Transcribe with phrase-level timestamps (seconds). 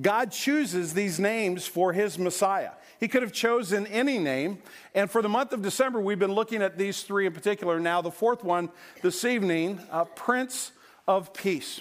[0.00, 2.72] God chooses these names for his Messiah.
[3.00, 4.58] He could have chosen any name.
[4.94, 7.78] And for the month of December, we've been looking at these three in particular.
[7.80, 8.70] Now, the fourth one
[9.02, 10.72] this evening uh, Prince
[11.06, 11.80] of Peace.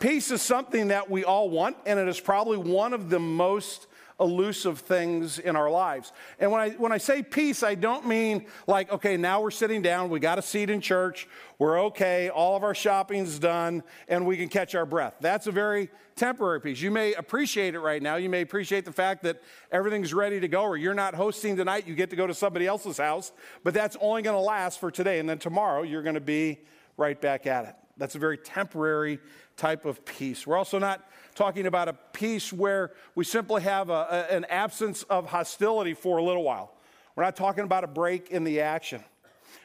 [0.00, 3.87] Peace is something that we all want, and it is probably one of the most
[4.20, 6.12] elusive things in our lives.
[6.38, 9.82] And when I, when I say peace, I don't mean like, okay, now we're sitting
[9.82, 11.28] down, we got a seat in church,
[11.58, 15.14] we're okay, all of our shopping's done, and we can catch our breath.
[15.20, 16.80] That's a very temporary peace.
[16.80, 18.16] You may appreciate it right now.
[18.16, 21.86] You may appreciate the fact that everything's ready to go, or you're not hosting tonight,
[21.86, 23.32] you get to go to somebody else's house,
[23.62, 25.20] but that's only going to last for today.
[25.20, 26.60] And then tomorrow, you're going to be
[26.96, 27.74] right back at it.
[27.96, 29.18] That's a very temporary
[29.56, 30.46] type of peace.
[30.46, 31.08] We're also not
[31.38, 36.18] talking about a peace where we simply have a, a, an absence of hostility for
[36.18, 36.74] a little while.
[37.14, 39.04] We're not talking about a break in the action.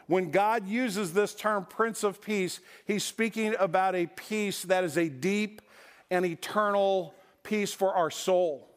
[0.05, 4.97] When God uses this term, Prince of Peace, he's speaking about a peace that is
[4.97, 5.63] a deep
[6.11, 8.69] and eternal peace for our soul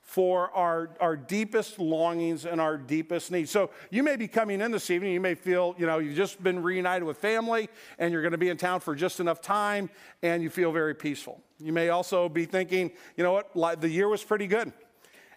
[0.00, 3.50] for our, our deepest longings and our deepest needs.
[3.50, 6.42] So you may be coming in this evening, you may feel, you know, you've just
[6.42, 7.68] been reunited with family
[7.98, 9.90] and you're going to be in town for just enough time
[10.22, 11.42] and you feel very peaceful.
[11.58, 14.72] You may also be thinking, you know what, the year was pretty good.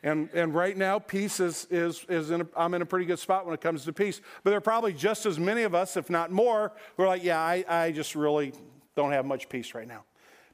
[0.03, 3.19] And, and right now, peace is, is, is in a, I'm in a pretty good
[3.19, 4.19] spot when it comes to peace.
[4.43, 7.23] But there are probably just as many of us, if not more, who are like,
[7.23, 8.53] yeah, I, I just really
[8.95, 10.03] don't have much peace right now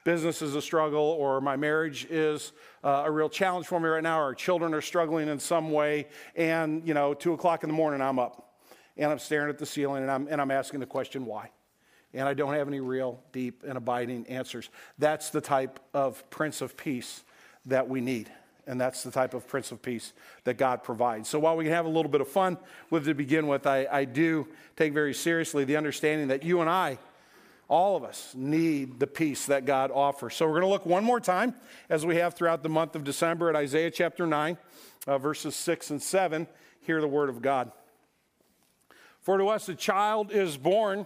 [0.07, 4.03] business is a struggle or my marriage is uh, a real challenge for me right
[4.03, 7.75] now or children are struggling in some way and you know two o'clock in the
[7.75, 8.55] morning i'm up
[8.95, 11.52] and i'm staring at the ceiling and i'm, and I'm asking the question why
[12.13, 16.61] and i don't have any real deep and abiding answers that's the type of prince
[16.61, 17.23] of peace
[17.66, 18.31] that we need
[18.66, 21.73] and that's the type of prince of peace that god provides so while we can
[21.73, 22.58] have a little bit of fun
[22.89, 26.69] with to begin with I, I do take very seriously the understanding that you and
[26.69, 26.97] i
[27.69, 30.36] all of us need the peace that God offers.
[30.36, 31.53] So we're going to look one more time,
[31.89, 34.58] as we have throughout the month of December, at Isaiah chapter 9,
[35.05, 36.47] uh, verses 6 and 7.
[36.81, 37.71] Hear the word of God.
[39.19, 41.05] For to us a child is born,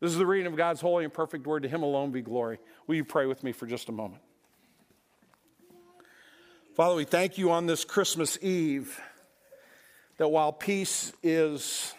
[0.00, 1.62] This is the reading of God's holy and perfect word.
[1.62, 2.58] To him alone be glory.
[2.86, 4.22] Will you pray with me for just a moment?
[6.74, 9.00] Father, we thank you on this Christmas Eve
[10.18, 11.94] that while peace is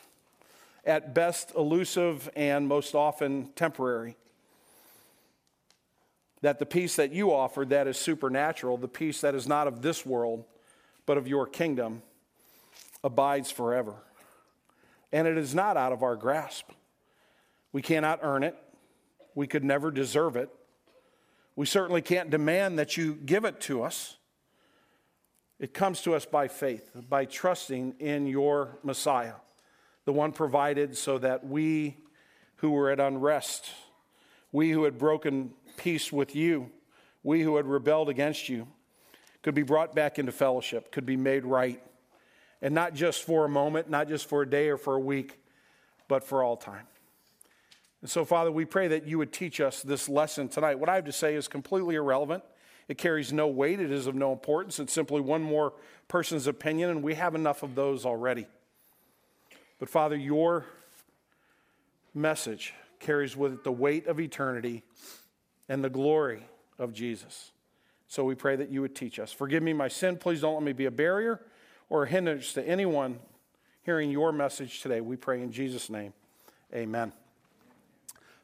[0.85, 4.15] at best elusive and most often temporary,
[6.41, 9.81] that the peace that you offer that is supernatural, the peace that is not of
[9.81, 10.45] this world,
[11.07, 12.03] but of your kingdom,
[13.03, 13.95] abides forever.
[15.11, 16.69] And it is not out of our grasp.
[17.77, 18.55] We cannot earn it.
[19.35, 20.49] We could never deserve it.
[21.55, 24.17] We certainly can't demand that you give it to us.
[25.59, 29.35] It comes to us by faith, by trusting in your Messiah,
[30.05, 31.97] the one provided so that we
[32.55, 33.69] who were at unrest,
[34.51, 36.71] we who had broken peace with you,
[37.21, 38.67] we who had rebelled against you,
[39.43, 41.83] could be brought back into fellowship, could be made right.
[42.59, 45.39] And not just for a moment, not just for a day or for a week,
[46.07, 46.87] but for all time.
[48.01, 50.79] And so, Father, we pray that you would teach us this lesson tonight.
[50.79, 52.43] What I have to say is completely irrelevant.
[52.87, 54.79] It carries no weight, it is of no importance.
[54.79, 55.73] It's simply one more
[56.07, 58.47] person's opinion, and we have enough of those already.
[59.79, 60.65] But, Father, your
[62.13, 64.83] message carries with it the weight of eternity
[65.69, 66.43] and the glory
[66.79, 67.51] of Jesus.
[68.07, 69.31] So we pray that you would teach us.
[69.31, 70.17] Forgive me my sin.
[70.17, 71.41] Please don't let me be a barrier
[71.89, 73.19] or a hindrance to anyone
[73.83, 75.01] hearing your message today.
[75.01, 76.13] We pray in Jesus' name.
[76.73, 77.11] Amen.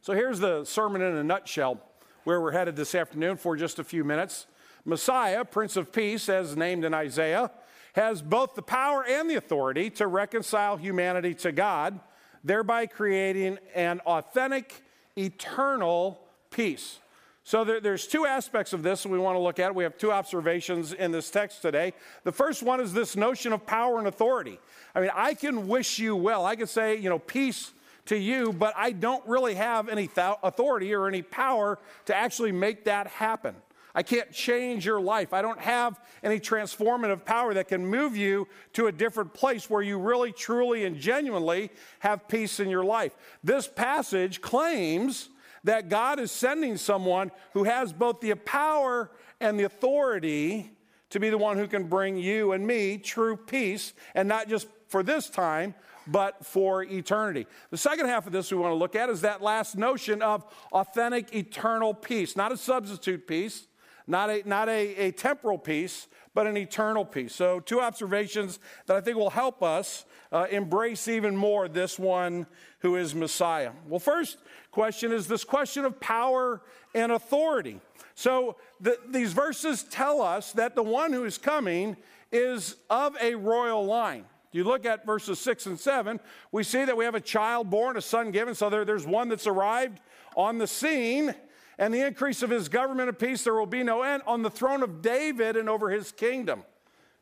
[0.04, 1.80] So here's the sermon in a nutshell
[2.26, 4.48] where we're headed this afternoon for just a few minutes.
[4.84, 7.50] Messiah, Prince of Peace, as named in Isaiah,
[7.94, 12.02] has both the power and the authority to reconcile humanity to God,
[12.44, 14.84] thereby creating an authentic,
[15.18, 16.20] eternal
[16.52, 17.00] peace.
[17.46, 19.74] So there, there's two aspects of this we want to look at.
[19.74, 21.94] We have two observations in this text today.
[22.26, 24.60] The first one is this notion of power and authority.
[24.94, 26.46] I mean, I can wish you well.
[26.46, 27.72] I can say, you know, peace
[28.06, 32.52] to you, but I don't really have any th- authority or any power to actually
[32.52, 33.56] make that happen.
[33.96, 35.34] I can't change your life.
[35.34, 39.84] I don't have any transformative power that can move you to a different place where
[39.84, 41.70] you really, truly, and genuinely
[42.00, 43.16] have peace in your life.
[43.44, 45.30] This passage claims
[45.64, 50.72] that God is sending someone who has both the power and the authority
[51.12, 54.68] to be the one who can bring you and me true peace, and not just
[54.88, 55.76] for this time,
[56.08, 57.48] but for eternity.
[57.70, 60.46] The second half of this we want to look at is that last notion of
[60.72, 63.68] authentic eternal peace, not a substitute peace,
[64.08, 67.34] not a, not a, a temporal peace, but an eternal peace.
[67.34, 72.48] So, two observations that I think will help us uh, embrace even more this one
[72.80, 73.72] who is Messiah.
[73.88, 74.38] Well, first
[74.72, 76.62] question is this question of power
[76.96, 77.80] and authority.
[78.16, 81.98] So, the, these verses tell us that the one who is coming
[82.32, 84.26] is of a royal line.
[84.54, 86.20] You look at verses 6 and 7,
[86.52, 88.56] we see that we have a child born, a son given.
[88.56, 90.00] So there, there's one that's arrived
[90.36, 91.36] on the scene
[91.78, 94.50] and the increase of his government of peace there will be no end on the
[94.50, 96.64] throne of David and over his kingdom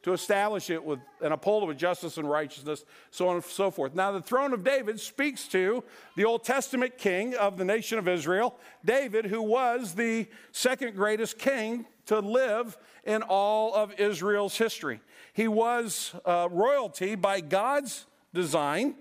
[0.04, 3.69] to establish it with and uphold it with justice and righteousness, so on and so
[3.69, 3.94] forth.
[3.94, 5.83] Now, the throne of David speaks to
[6.16, 11.38] the Old Testament king of the nation of Israel, David, who was the second greatest
[11.38, 15.01] king to live in all of Israel's history.
[15.33, 18.95] He was uh, royalty by God's design,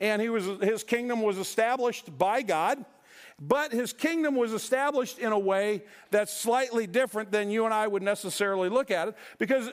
[0.00, 2.84] and he was, his kingdom was established by God.
[3.42, 7.86] But his kingdom was established in a way that's slightly different than you and I
[7.86, 9.16] would necessarily look at it.
[9.38, 9.70] Because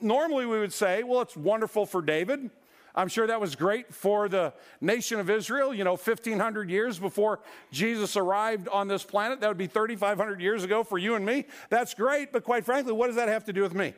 [0.00, 2.48] normally we would say, well, it's wonderful for David.
[2.94, 7.40] I'm sure that was great for the nation of Israel, you know, 1,500 years before
[7.72, 9.40] Jesus arrived on this planet.
[9.40, 11.46] That would be 3,500 years ago for you and me.
[11.70, 13.94] That's great, but quite frankly, what does that have to do with me?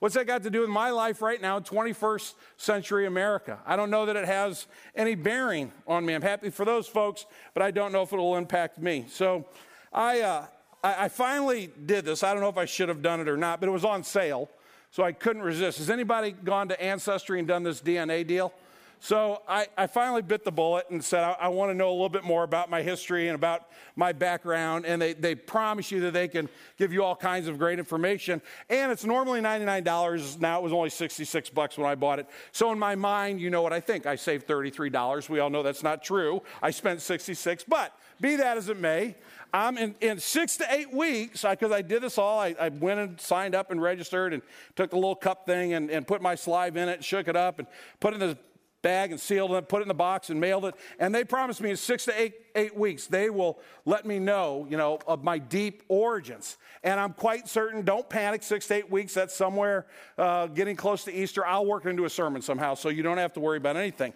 [0.00, 3.58] What's that got to do with my life right now, 21st century America?
[3.66, 4.66] I don't know that it has
[4.96, 6.14] any bearing on me.
[6.14, 9.04] I'm happy for those folks, but I don't know if it'll impact me.
[9.10, 9.44] So
[9.92, 10.46] I, uh,
[10.82, 12.22] I, I finally did this.
[12.22, 14.02] I don't know if I should have done it or not, but it was on
[14.02, 14.48] sale,
[14.90, 15.76] so I couldn't resist.
[15.76, 18.54] Has anybody gone to Ancestry and done this DNA deal?
[19.02, 21.92] So I, I, finally bit the bullet and said, I, I want to know a
[21.92, 24.84] little bit more about my history and about my background.
[24.84, 28.42] And they, they promise you that they can give you all kinds of great information.
[28.68, 30.38] And it's normally $99.
[30.38, 32.26] Now it was only 66 bucks when I bought it.
[32.52, 34.04] So in my mind, you know what I think.
[34.04, 35.30] I saved $33.
[35.30, 36.42] We all know that's not true.
[36.60, 39.16] I spent 66, but be that as it may,
[39.52, 42.68] I'm in, in six to eight weeks, because I, I, did this all, I, I,
[42.68, 44.42] went and signed up and registered and
[44.76, 47.58] took the little cup thing and, and put my saliva in it, shook it up,
[47.58, 47.66] and
[47.98, 48.38] put in the
[48.82, 50.74] bag and sealed it, put it in the box and mailed it.
[50.98, 54.66] And they promised me in six to eight, eight weeks, they will let me know,
[54.70, 56.56] you know, of my deep origins.
[56.82, 59.86] And I'm quite certain, don't panic, six to eight weeks, that's somewhere
[60.16, 61.44] uh, getting close to Easter.
[61.44, 64.14] I'll work into a sermon somehow, so you don't have to worry about anything.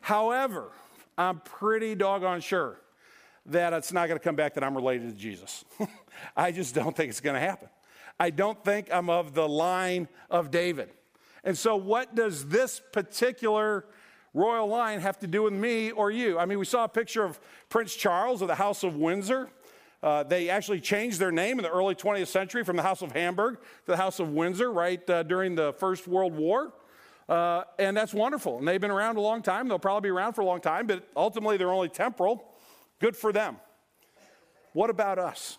[0.00, 0.70] However,
[1.16, 2.80] I'm pretty doggone sure
[3.46, 5.64] that it's not going to come back that I'm related to Jesus.
[6.36, 7.68] I just don't think it's going to happen.
[8.20, 10.90] I don't think I'm of the line of David.
[11.44, 13.86] And so, what does this particular
[14.38, 16.38] royal line have to do with me or you?
[16.38, 19.50] I mean, we saw a picture of Prince Charles of the House of Windsor.
[20.02, 23.12] Uh, they actually changed their name in the early 20th century from the House of
[23.12, 26.72] Hamburg to the House of Windsor right uh, during the First World War.
[27.28, 28.58] Uh, and that's wonderful.
[28.58, 29.68] And they've been around a long time.
[29.68, 32.44] They'll probably be around for a long time, but ultimately they're only temporal.
[33.00, 33.56] Good for them.
[34.72, 35.58] What about us?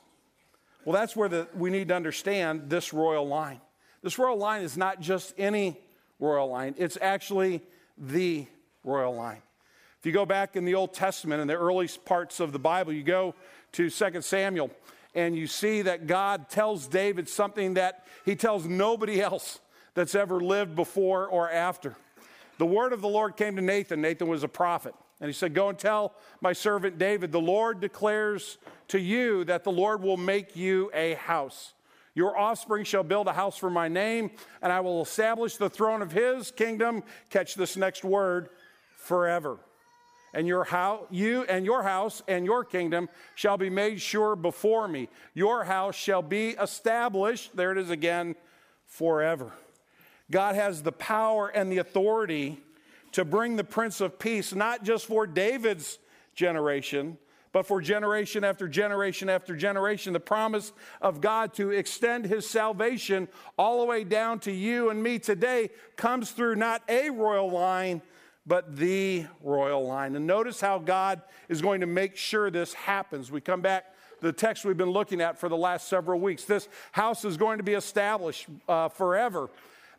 [0.85, 3.61] Well, that's where the, we need to understand this royal line.
[4.01, 5.77] This royal line is not just any
[6.19, 7.61] royal line, it's actually
[7.97, 8.47] the
[8.83, 9.41] royal line.
[9.99, 12.93] If you go back in the Old Testament, in the early parts of the Bible,
[12.93, 13.35] you go
[13.73, 14.71] to 2 Samuel,
[15.13, 19.59] and you see that God tells David something that he tells nobody else
[19.95, 21.95] that's ever lived before or after.
[22.59, 24.01] The word of the Lord came to Nathan.
[24.01, 24.93] Nathan was a prophet.
[25.19, 28.57] And he said, Go and tell my servant David, the Lord declares
[28.89, 31.73] to you that the Lord will make you a house.
[32.15, 36.01] Your offspring shall build a house for my name, and I will establish the throne
[36.01, 37.03] of his kingdom.
[37.29, 38.49] Catch this next word
[39.09, 39.57] forever.
[40.35, 44.87] And your house, you and your house and your kingdom shall be made sure before
[44.87, 45.09] me.
[45.33, 48.35] Your house shall be established, there it is again,
[48.85, 49.51] forever.
[50.29, 52.59] God has the power and the authority
[53.13, 55.97] to bring the Prince of Peace, not just for David's
[56.35, 57.17] generation,
[57.51, 60.13] but for generation after generation after generation.
[60.13, 65.01] The promise of God to extend his salvation all the way down to you and
[65.01, 68.03] me today comes through not a royal line,
[68.49, 70.15] but the royal line.
[70.15, 73.31] And notice how God is going to make sure this happens.
[73.31, 76.43] We come back the text we've been looking at for the last several weeks.
[76.43, 79.49] This house is going to be established uh, forever.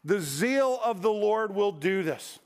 [0.04, 2.40] The zeal of the Lord will do this.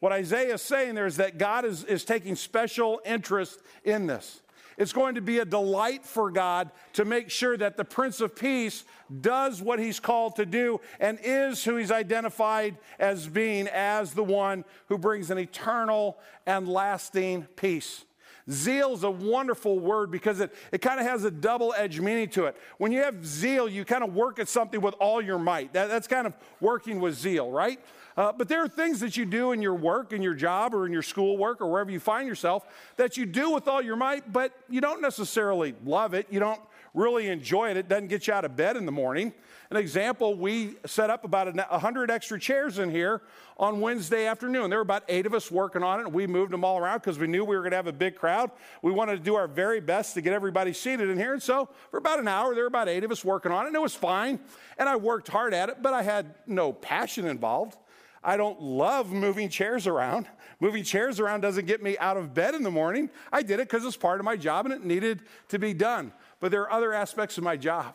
[0.00, 4.40] What Isaiah is saying there is that God is, is taking special interest in this.
[4.76, 8.34] It's going to be a delight for God to make sure that the Prince of
[8.34, 8.84] Peace
[9.20, 14.24] does what he's called to do and is who he's identified as being as the
[14.24, 18.04] one who brings an eternal and lasting peace.
[18.50, 22.28] Zeal is a wonderful word because it, it kind of has a double edged meaning
[22.30, 22.56] to it.
[22.78, 25.72] When you have zeal, you kind of work at something with all your might.
[25.74, 27.78] That, that's kind of working with zeal, right?
[28.16, 30.86] Uh, but there are things that you do in your work, in your job, or
[30.86, 32.66] in your schoolwork, or wherever you find yourself
[32.96, 36.26] that you do with all your might, but you don't necessarily love it.
[36.30, 36.60] You don't
[36.94, 37.76] really enjoy it.
[37.76, 39.32] It doesn't get you out of bed in the morning.
[39.70, 43.22] An example, we set up about 100 extra chairs in here
[43.56, 44.68] on Wednesday afternoon.
[44.68, 46.98] There were about eight of us working on it, and we moved them all around
[46.98, 48.50] because we knew we were going to have a big crowd.
[48.82, 51.32] We wanted to do our very best to get everybody seated in here.
[51.32, 53.68] And so for about an hour, there were about eight of us working on it,
[53.68, 54.38] and it was fine.
[54.76, 57.78] And I worked hard at it, but I had no passion involved.
[58.24, 60.26] I don't love moving chairs around.
[60.60, 63.10] Moving chairs around doesn't get me out of bed in the morning.
[63.32, 66.12] I did it because it's part of my job and it needed to be done.
[66.38, 67.94] But there are other aspects of my job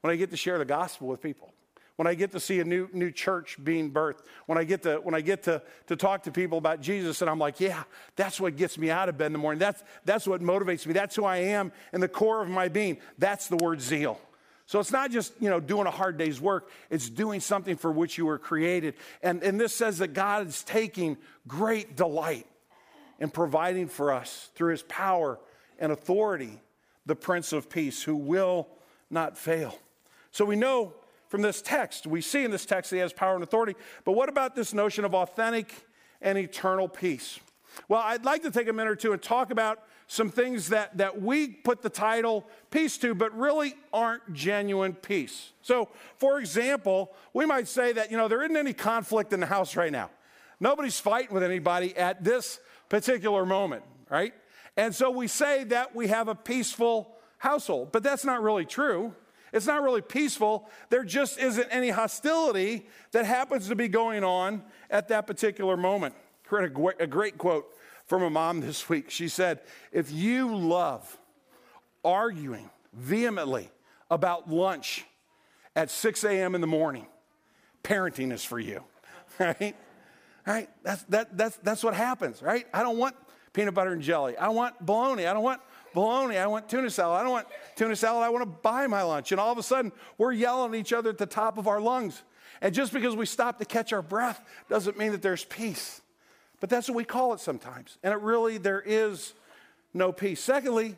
[0.00, 1.52] when I get to share the gospel with people,
[1.96, 4.96] when I get to see a new, new church being birthed, when I get, to,
[4.96, 7.82] when I get to, to talk to people about Jesus, and I'm like, yeah,
[8.16, 9.58] that's what gets me out of bed in the morning.
[9.58, 10.92] That's, that's what motivates me.
[10.92, 12.98] That's who I am in the core of my being.
[13.18, 14.20] That's the word zeal.
[14.68, 17.90] So it's not just, you know, doing a hard day's work, it's doing something for
[17.90, 18.96] which you were created.
[19.22, 22.46] And, and this says that God is taking great delight
[23.18, 25.40] in providing for us through his power
[25.78, 26.60] and authority
[27.06, 28.68] the Prince of Peace who will
[29.08, 29.74] not fail.
[30.32, 30.92] So we know
[31.28, 34.12] from this text, we see in this text that he has power and authority, but
[34.12, 35.72] what about this notion of authentic
[36.20, 37.40] and eternal peace?
[37.88, 40.96] Well, I'd like to take a minute or two and talk about some things that,
[40.96, 45.52] that we put the title peace to, but really aren't genuine peace.
[45.60, 49.46] So, for example, we might say that, you know, there isn't any conflict in the
[49.46, 50.10] house right now.
[50.60, 54.32] Nobody's fighting with anybody at this particular moment, right?
[54.78, 59.14] And so we say that we have a peaceful household, but that's not really true.
[59.52, 60.70] It's not really peaceful.
[60.88, 66.14] There just isn't any hostility that happens to be going on at that particular moment.
[66.50, 67.66] Read a great quote
[68.08, 69.10] from a mom this week.
[69.10, 69.60] She said,
[69.92, 71.16] If you love
[72.04, 73.70] arguing vehemently
[74.10, 75.04] about lunch
[75.76, 76.54] at 6 a.m.
[76.54, 77.06] in the morning,
[77.84, 78.82] parenting is for you,
[79.38, 79.76] right?
[80.46, 80.68] Right?
[80.82, 82.66] That's, that, that's, that's what happens, right?
[82.72, 83.14] I don't want
[83.52, 84.36] peanut butter and jelly.
[84.36, 85.26] I want bologna.
[85.26, 85.60] I don't want
[85.92, 86.38] bologna.
[86.38, 87.20] I want tuna salad.
[87.20, 87.46] I don't want
[87.76, 88.24] tuna salad.
[88.24, 89.30] I want to buy my lunch.
[89.30, 91.80] And all of a sudden, we're yelling at each other at the top of our
[91.80, 92.22] lungs.
[92.62, 96.00] And just because we stop to catch our breath doesn't mean that there's peace.
[96.60, 97.98] But that's what we call it sometimes.
[98.02, 99.34] And it really, there is
[99.94, 100.40] no peace.
[100.40, 100.96] Secondly,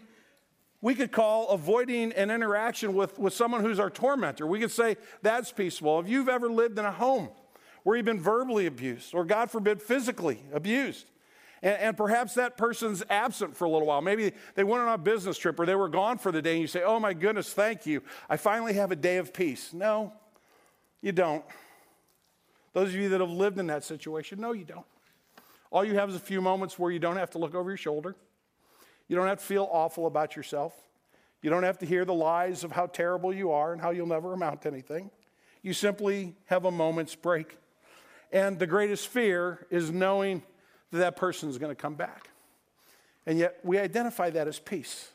[0.83, 4.47] we could call avoiding an interaction with, with someone who's our tormentor.
[4.47, 6.01] We could say that's peaceful.
[6.01, 7.29] If you've ever lived in a home
[7.83, 11.07] where you've been verbally abused, or God forbid, physically abused,
[11.63, 14.01] and, and, perhaps that person's absent for a little while.
[14.01, 16.61] Maybe they went on a business trip or they were gone for the day, and
[16.63, 18.03] you say, Oh my goodness, thank you.
[18.31, 19.75] I finally have a day of peace.
[19.75, 20.13] No,
[21.03, 21.45] you don't.
[22.73, 24.87] Those of you that have lived in that situation, no, you don't.
[25.71, 27.77] All you have is a few moments where you don't have to look over your
[27.77, 28.17] shoulder.
[29.09, 30.75] You don't have to feel awful about yourself.
[31.43, 34.07] You don't have to hear the lies of how terrible you are and how you'll
[34.07, 35.11] never amount to anything.
[35.63, 37.57] You simply have a moment's break.
[38.33, 40.43] And the greatest fear is knowing
[40.91, 42.31] that that person is going to come back.
[43.27, 45.11] And yet we identify that as peace.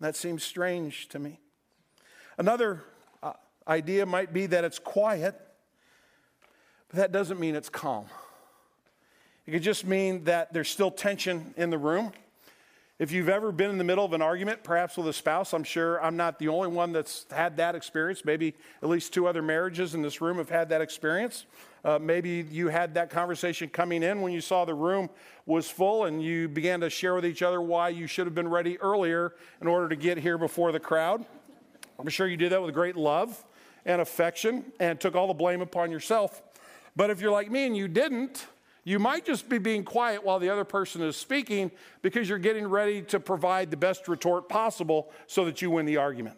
[0.00, 1.38] That seems strange to me.
[2.38, 2.82] Another
[3.22, 3.32] uh,
[3.68, 5.40] idea might be that it's quiet,
[6.88, 8.06] but that doesn't mean it's calm.
[9.46, 12.12] It could just mean that there's still tension in the room.
[12.98, 15.64] If you've ever been in the middle of an argument, perhaps with a spouse, I'm
[15.64, 18.24] sure I'm not the only one that's had that experience.
[18.24, 21.46] Maybe at least two other marriages in this room have had that experience.
[21.84, 25.10] Uh, maybe you had that conversation coming in when you saw the room
[25.46, 28.46] was full and you began to share with each other why you should have been
[28.46, 31.26] ready earlier in order to get here before the crowd.
[31.98, 33.44] I'm sure you did that with great love
[33.84, 36.40] and affection and took all the blame upon yourself.
[36.94, 38.46] But if you're like me and you didn't,
[38.84, 41.70] you might just be being quiet while the other person is speaking
[42.02, 45.98] because you're getting ready to provide the best retort possible so that you win the
[45.98, 46.36] argument.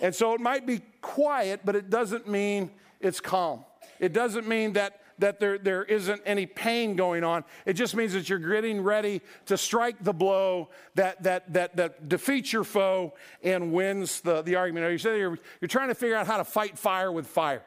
[0.00, 2.70] And so it might be quiet, but it doesn't mean
[3.00, 3.64] it's calm.
[3.98, 7.44] It doesn't mean that, that there, there isn't any pain going on.
[7.64, 12.08] It just means that you're getting ready to strike the blow that, that, that, that
[12.08, 14.92] defeats your foe and wins the, the argument.
[14.92, 17.62] You say you're, you're trying to figure out how to fight fire with fire.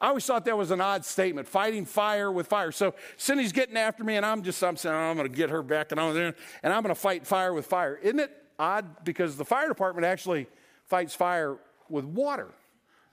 [0.00, 2.72] I always thought that was an odd statement, fighting fire with fire.
[2.72, 5.50] So Cindy's getting after me, and I'm just, I'm saying, oh, I'm going to get
[5.50, 7.96] her back, and I'm and I'm going to fight fire with fire.
[8.02, 9.04] Isn't it odd?
[9.04, 10.46] Because the fire department actually
[10.86, 11.56] fights fire
[11.88, 12.48] with water,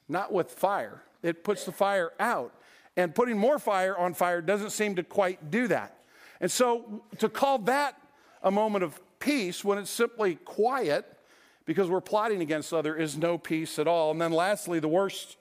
[0.10, 1.02] not with fire.
[1.24, 2.54] It puts the fire out.
[2.98, 5.98] And putting more fire on fire doesn't seem to quite do that.
[6.42, 7.96] And so to call that
[8.44, 11.06] a moment of peace when it's simply quiet
[11.66, 14.12] because we're plotting against other is no peace at all.
[14.12, 15.38] And then lastly, the worst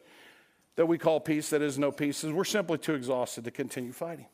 [0.81, 3.93] that we call peace that is no peace is we're simply too exhausted to continue
[3.93, 4.25] fighting.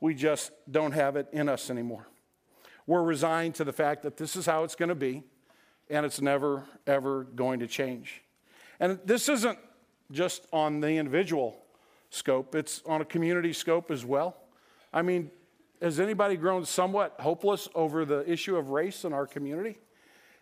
[0.00, 2.08] We just don't have it in us anymore.
[2.84, 5.22] We're resigned to the fact that this is how it's going to be,
[5.88, 8.22] and it's never, ever going to change.
[8.80, 9.56] And this isn't
[10.10, 11.56] just on the individual
[12.10, 14.36] scope, it's on a community scope as well.
[14.92, 15.30] I mean,
[15.80, 19.78] has anybody grown somewhat hopeless over the issue of race in our community?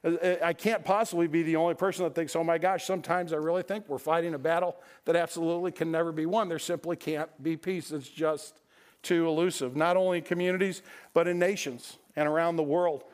[0.02, 3.32] Uh, uh, I can't possibly be the only person that thinks, oh my gosh, sometimes
[3.32, 6.48] I really think we're fighting a battle that absolutely can never be won.
[6.48, 7.90] There simply can't be peace.
[7.92, 8.60] It's just
[9.02, 13.04] too elusive, not only in communities, but in nations and around the world.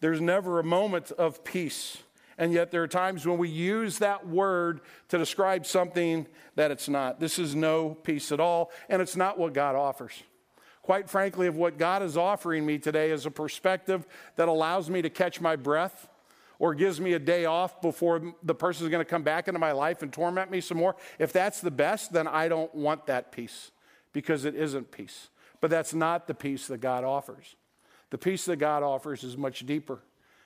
[0.00, 1.98] There's never a moment of peace.
[2.38, 6.88] And yet, there are times when we use that word to describe something that it's
[6.88, 7.20] not.
[7.20, 10.22] This is no peace at all, and it's not what God offers.
[10.80, 15.02] Quite frankly, of what God is offering me today is a perspective that allows me
[15.02, 16.08] to catch my breath
[16.62, 19.58] or gives me a day off before the person is going to come back into
[19.58, 20.94] my life and torment me some more.
[21.18, 23.72] If that's the best, then I don't want that peace
[24.12, 25.28] because it isn't peace.
[25.60, 27.56] But that's not the peace that God offers.
[28.10, 30.04] The peace that God offers is much deeper.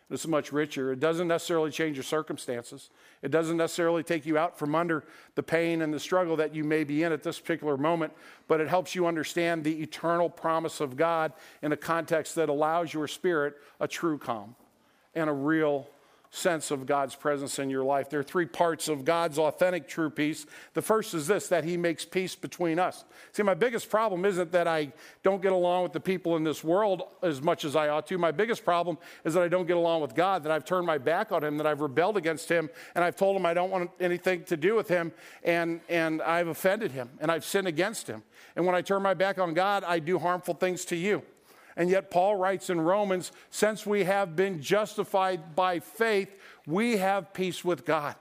[0.09, 0.91] It's much richer.
[0.91, 2.89] It doesn't necessarily change your circumstances.
[3.21, 5.05] It doesn't necessarily take you out from under
[5.35, 8.15] the pain and the struggle that you may be in at this particular moment,
[8.49, 12.95] but it helps you understand the eternal promise of God in a context that allows
[12.95, 14.57] your spirit a true calm
[15.15, 15.87] and a real
[16.31, 18.11] sense of God's presence in your life.
[18.11, 20.47] There are three parts of God's authentic true peace.
[20.75, 23.05] The first is this that He makes peace between us.
[23.33, 24.93] See, my biggest problem isn't that I
[25.23, 28.19] don't get along with the people in this world as much as I ought to.
[28.19, 30.99] My biggest problem is that I don't get along with God, that I've turned my
[30.99, 33.91] back on Him, that I've rebelled against Him, and I've told Him I don't want
[34.01, 35.13] anything to do with Him,
[35.45, 38.23] and, and I've offended Him, and I've sinned against Him.
[38.55, 41.23] And when I turn my back on God, I do harmful things to you.
[41.77, 46.35] And yet, Paul writes in Romans since we have been justified by faith,
[46.67, 48.15] we have peace with God.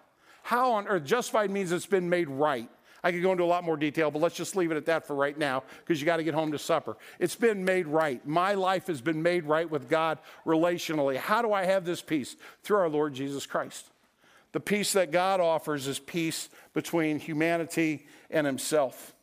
[0.44, 1.06] How on earth?
[1.06, 2.70] Justified means it's been made right.
[3.06, 5.06] I could go into a lot more detail, but let's just leave it at that
[5.06, 6.98] for right now because you got to get home to supper.
[7.20, 8.26] It's been made right.
[8.28, 11.16] My life has been made right with God relationally.
[11.16, 12.36] How do I have this peace?
[12.64, 13.92] Through our Lord Jesus Christ.
[14.54, 19.14] The peace that God offers is peace between humanity and Himself.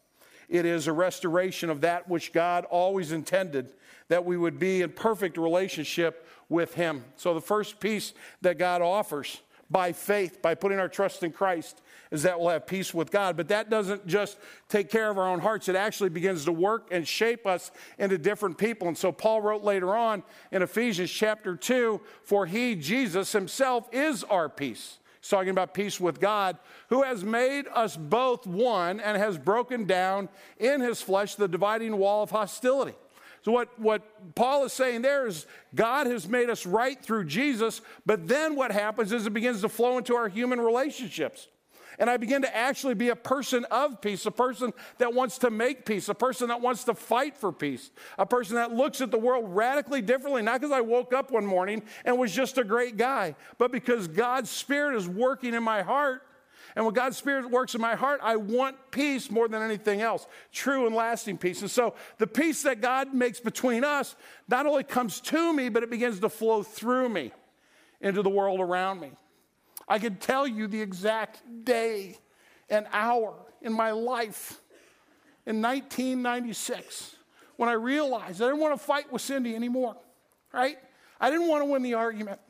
[0.48, 3.72] It is a restoration of that which God always intended
[4.09, 7.04] that we would be in perfect relationship with Him.
[7.17, 11.80] So, the first piece that God offers by faith, by putting our trust in Christ,
[12.10, 13.38] is that we'll have peace with God.
[13.38, 14.36] But that doesn't just
[14.69, 18.19] take care of our own hearts, it actually begins to work and shape us into
[18.19, 18.86] different people.
[18.86, 24.23] And so, Paul wrote later on in Ephesians chapter 2 For He, Jesus Himself, is
[24.25, 24.99] our peace.
[25.21, 29.84] He's talking about peace with God, who has made us both one and has broken
[29.84, 32.95] down in his flesh the dividing wall of hostility
[33.43, 37.81] so, what, what Paul is saying there is God has made us right through Jesus,
[38.07, 41.49] but then what happens is it begins to flow into our human relationships.
[41.99, 45.50] And I begin to actually be a person of peace, a person that wants to
[45.50, 49.11] make peace, a person that wants to fight for peace, a person that looks at
[49.11, 52.65] the world radically differently, not because I woke up one morning and was just a
[52.65, 56.23] great guy, but because God's Spirit is working in my heart
[56.75, 60.26] and when God's Spirit works in my heart, I want peace more than anything else
[60.52, 61.61] true and lasting peace.
[61.61, 64.17] And so the peace that God makes between us
[64.49, 67.32] not only comes to me, but it begins to flow through me
[68.00, 69.13] into the world around me.
[69.87, 72.19] I could tell you the exact day
[72.71, 74.61] and hour in my life
[75.47, 77.17] in 1996
[77.56, 79.97] when I realized I didn't want to fight with Cindy anymore,
[80.52, 80.78] right?
[81.21, 82.41] I didn't want to win the argument.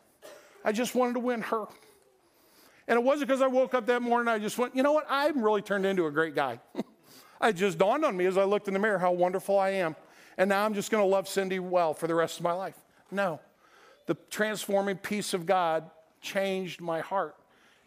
[0.65, 1.67] I just wanted to win her.
[2.93, 5.07] And it wasn't because I woke up that morning I just went, you know what?
[5.09, 6.61] I'm really turned into a great guy.
[7.43, 9.97] it just dawned on me as I looked in the mirror how wonderful I am.
[10.37, 12.77] And now I'm just going to love Cindy well for the rest of my life.
[13.11, 13.41] No.
[14.05, 17.35] The transforming peace of God changed my heart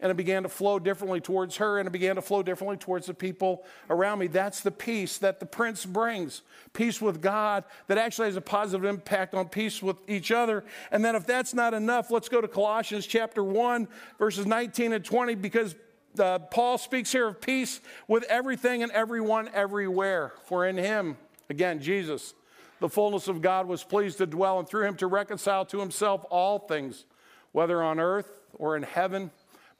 [0.00, 3.06] and it began to flow differently towards her and it began to flow differently towards
[3.06, 4.26] the people around me.
[4.26, 8.84] That's the peace that the prince brings peace with God that actually has a positive
[8.84, 10.64] impact on peace with each other.
[10.92, 15.04] And then, if that's not enough, let's go to Colossians chapter 1, verses 19 and
[15.04, 15.74] 20, because
[16.18, 20.34] uh, Paul speaks here of peace with everything and everyone everywhere.
[20.44, 21.16] For in him,
[21.48, 22.34] again, Jesus,
[22.80, 26.24] the fullness of God was pleased to dwell, and through him to reconcile to himself
[26.30, 27.06] all things,
[27.52, 29.30] whether on earth or in heaven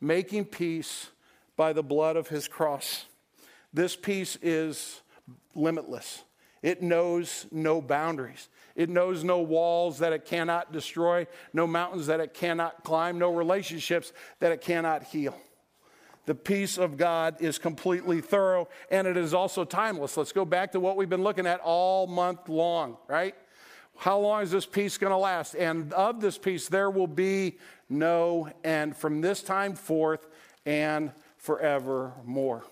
[0.00, 1.11] making peace
[1.56, 3.06] by the blood of his cross.
[3.72, 5.00] This peace is
[5.54, 6.22] limitless,
[6.62, 8.48] it knows no boundaries.
[8.76, 13.32] It knows no walls that it cannot destroy, no mountains that it cannot climb, no
[13.32, 15.35] relationships that it cannot heal.
[16.26, 20.16] The peace of God is completely thorough and it is also timeless.
[20.16, 23.35] Let's go back to what we've been looking at all month long, right?
[23.96, 25.54] How long is this peace going to last?
[25.54, 27.56] And of this peace, there will be
[27.88, 30.27] no end from this time forth
[30.64, 32.64] and forevermore.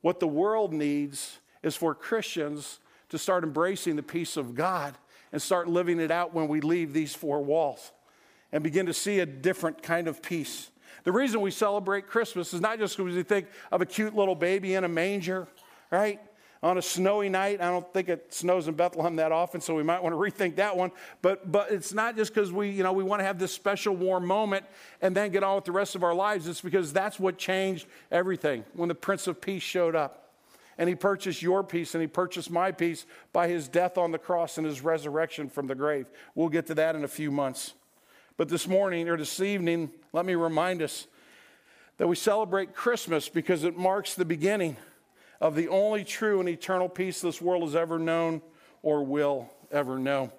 [0.00, 4.94] What the world needs is for Christians to start embracing the peace of God
[5.32, 7.92] and start living it out when we leave these four walls
[8.52, 10.70] and begin to see a different kind of peace.
[11.04, 14.34] The reason we celebrate Christmas is not just because we think of a cute little
[14.34, 15.46] baby in a manger,
[15.90, 16.20] right?
[16.66, 17.60] On a snowy night.
[17.60, 20.56] I don't think it snows in Bethlehem that often, so we might want to rethink
[20.56, 20.90] that one.
[21.22, 23.94] But, but it's not just because we, you know, we want to have this special
[23.94, 24.66] warm moment
[25.00, 26.48] and then get on with the rest of our lives.
[26.48, 30.32] It's because that's what changed everything when the Prince of Peace showed up.
[30.76, 34.18] And he purchased your peace and he purchased my peace by his death on the
[34.18, 36.06] cross and his resurrection from the grave.
[36.34, 37.74] We'll get to that in a few months.
[38.36, 41.06] But this morning or this evening, let me remind us
[41.98, 44.76] that we celebrate Christmas because it marks the beginning
[45.40, 48.40] of the only true and eternal peace this world has ever known
[48.82, 50.32] or will ever know.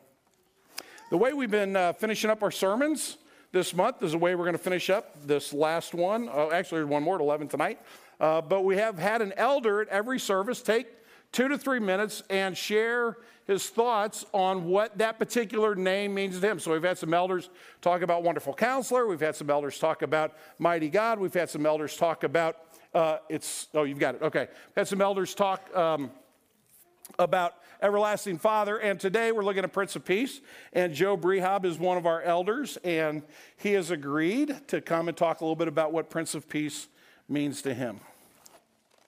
[1.09, 3.17] The way we've been uh, finishing up our sermons
[3.51, 6.29] this month is the way we're going to finish up this last one.
[6.31, 7.79] Oh, actually, there's one more at 11 tonight.
[8.19, 10.87] Uh, but we have had an elder at every service take
[11.31, 16.45] two to three minutes and share his thoughts on what that particular name means to
[16.45, 16.59] him.
[16.59, 17.49] So we've had some elders
[17.81, 19.07] talk about wonderful counselor.
[19.07, 21.19] We've had some elders talk about mighty God.
[21.19, 22.57] We've had some elders talk about
[22.97, 24.23] uh, it's, oh, you've got it.
[24.23, 24.47] Okay.
[24.75, 26.09] Had some elders talk um,
[27.19, 28.77] about everlasting Father.
[28.79, 30.41] And today we're looking at Prince of Peace.
[30.73, 32.77] And Joe Brehab is one of our elders.
[32.83, 33.21] And
[33.57, 36.87] he has agreed to come and talk a little bit about what Prince of Peace
[37.29, 37.99] means to him.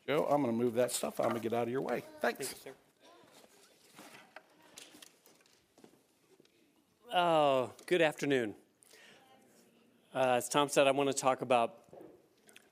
[0.05, 1.19] Joe, I'm going to move that stuff.
[1.19, 2.03] I'm going to get out of your way.
[2.21, 2.49] Thanks.
[2.49, 2.71] Thank you,
[7.11, 8.53] Oh, good afternoon.
[10.13, 11.73] Uh, as Tom said, I want to talk about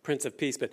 [0.03, 0.71] Prince of Peace, but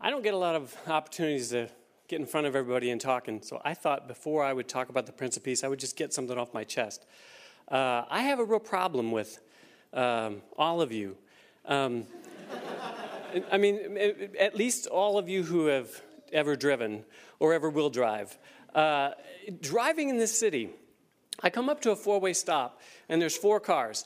[0.00, 1.68] I don't get a lot of opportunities to
[2.06, 3.28] get in front of everybody and talk.
[3.28, 5.78] And so I thought before I would talk about the Prince of Peace, I would
[5.78, 7.06] just get something off my chest.
[7.68, 9.40] Uh, I have a real problem with
[9.94, 11.16] um, all of you.
[11.64, 12.04] Um,
[13.50, 13.98] I mean,
[14.38, 15.88] at least all of you who have
[16.30, 17.04] ever driven
[17.38, 18.36] or ever will drive.
[18.74, 19.12] Uh,
[19.60, 20.70] driving in this city,
[21.42, 24.04] I come up to a four way stop, and there's four cars.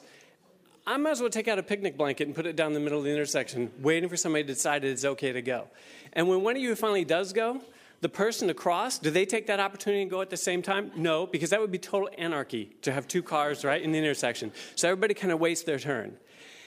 [0.91, 2.99] I might as well take out a picnic blanket and put it down the middle
[2.99, 5.69] of the intersection, waiting for somebody to decide it's okay to go.
[6.15, 7.61] And when one of you finally does go,
[8.01, 10.91] the person across, do they take that opportunity and go at the same time?
[10.97, 14.51] No, because that would be total anarchy to have two cars right in the intersection.
[14.75, 16.17] So everybody kind of waits their turn.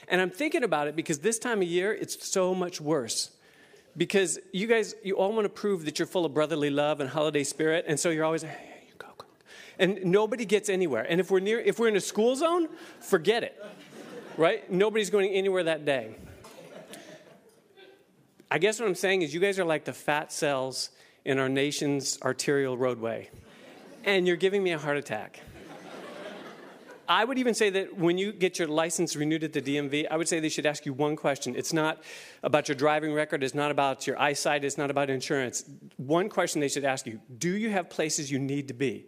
[0.08, 3.30] And I'm thinking about it because this time of year, it's so much worse.
[3.94, 7.10] Because you guys, you all want to prove that you're full of brotherly love and
[7.10, 9.26] holiday spirit, and so you're always, hey, you go, go.
[9.78, 11.04] And nobody gets anywhere.
[11.06, 12.68] And if we're near, if we're in a school zone,
[13.00, 13.62] forget it.
[14.36, 14.70] Right?
[14.70, 16.16] Nobody's going anywhere that day.
[18.50, 20.90] I guess what I'm saying is you guys are like the fat cells
[21.24, 23.30] in our nation's arterial roadway.
[24.04, 25.40] And you're giving me a heart attack.
[27.06, 30.16] I would even say that when you get your license renewed at the DMV, I
[30.16, 31.54] would say they should ask you one question.
[31.54, 32.02] It's not
[32.42, 35.64] about your driving record, it's not about your eyesight, it's not about insurance.
[35.96, 39.06] One question they should ask you Do you have places you need to be?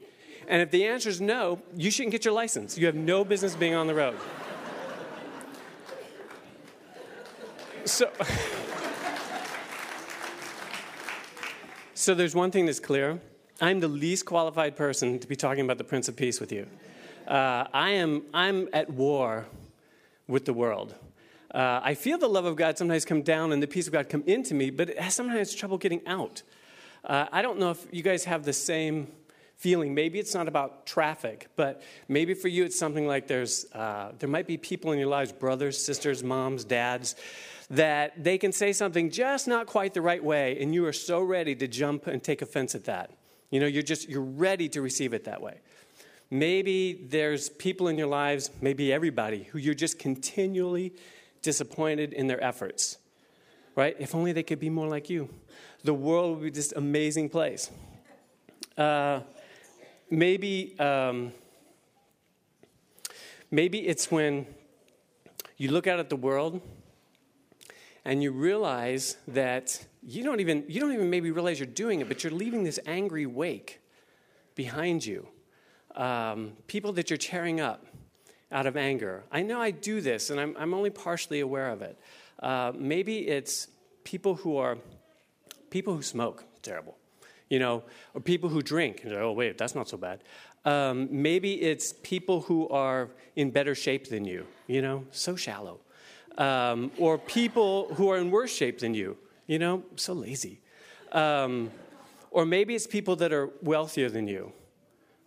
[0.48, 2.76] And if the answer is no, you shouldn't get your license.
[2.76, 4.16] You have no business being on the road.
[7.86, 8.10] So,
[11.94, 13.20] so there's one thing that's clear.
[13.60, 16.66] I'm the least qualified person to be talking about the Prince of Peace with you.
[17.28, 19.46] Uh, I am I'm at war
[20.26, 20.96] with the world.
[21.54, 24.08] Uh, I feel the love of God sometimes come down and the peace of God
[24.08, 26.42] come into me, but it has sometimes trouble getting out.
[27.04, 29.12] Uh, I don't know if you guys have the same
[29.54, 29.94] feeling.
[29.94, 34.28] Maybe it's not about traffic, but maybe for you it's something like there's uh, there
[34.28, 37.14] might be people in your lives, brothers, sisters, moms, dads,
[37.70, 41.20] that they can say something just not quite the right way, and you are so
[41.20, 43.10] ready to jump and take offense at that.
[43.50, 45.60] You know, you're just you're ready to receive it that way.
[46.30, 50.92] Maybe there's people in your lives, maybe everybody, who you're just continually
[51.42, 52.98] disappointed in their efforts.
[53.76, 53.94] Right?
[53.98, 55.28] If only they could be more like you.
[55.84, 57.70] The world would be this amazing place.
[58.76, 59.20] Uh,
[60.10, 61.32] maybe, um,
[63.50, 64.46] maybe it's when
[65.58, 66.60] you look out at the world
[68.06, 72.08] and you realize that you don't even you don't even maybe realize you're doing it,
[72.08, 73.80] but you're leaving this angry wake
[74.54, 75.28] behind you
[75.96, 77.84] um, people that you're tearing up
[78.52, 79.24] out of anger.
[79.32, 81.98] I know I do this, and I'm, I'm only partially aware of it.
[82.40, 83.68] Uh, maybe it's
[84.04, 84.78] people who are
[85.70, 86.44] people who smoke.
[86.62, 86.96] Terrible,
[87.48, 87.82] you know,
[88.14, 89.02] or people who drink.
[89.04, 90.22] and Oh, wait, that's not so bad.
[90.64, 94.46] Um, maybe it's people who are in better shape than you.
[94.68, 95.80] You know, so shallow.
[96.38, 99.16] Um, or people who are in worse shape than you.
[99.46, 100.60] You know, so lazy.
[101.12, 101.70] Um,
[102.30, 104.52] or maybe it's people that are wealthier than you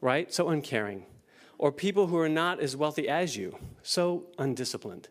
[0.01, 0.33] right?
[0.33, 1.05] So uncaring.
[1.57, 5.09] Or people who are not as wealthy as you, so undisciplined.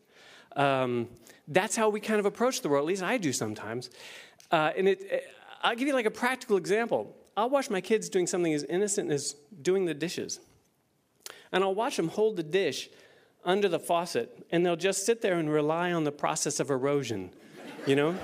[0.56, 1.08] Um,
[1.46, 3.90] that's how we kind of approach the world, at least I do sometimes.
[4.50, 5.24] Uh, and it, it,
[5.62, 7.14] I'll give you like a practical example.
[7.36, 10.40] I'll watch my kids doing something as innocent as doing the dishes.
[11.52, 12.88] And I'll watch them hold the dish
[13.44, 17.30] under the faucet, and they'll just sit there and rely on the process of erosion,
[17.86, 18.16] you know?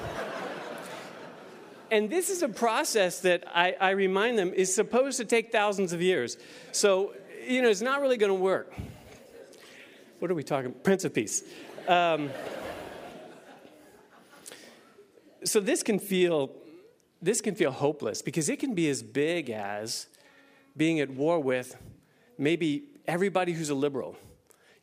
[1.90, 5.92] and this is a process that I, I, remind them is supposed to take thousands
[5.92, 6.36] of years.
[6.72, 7.14] So,
[7.46, 8.72] you know, it's not really going to work.
[10.18, 10.72] What are we talking?
[10.72, 11.44] Prince of Peace.
[11.86, 12.30] Um,
[15.44, 16.50] so this can feel
[17.20, 20.06] this can feel hopeless because it can be as big as
[20.76, 21.76] being at war with
[22.36, 24.16] maybe everybody who's a liberal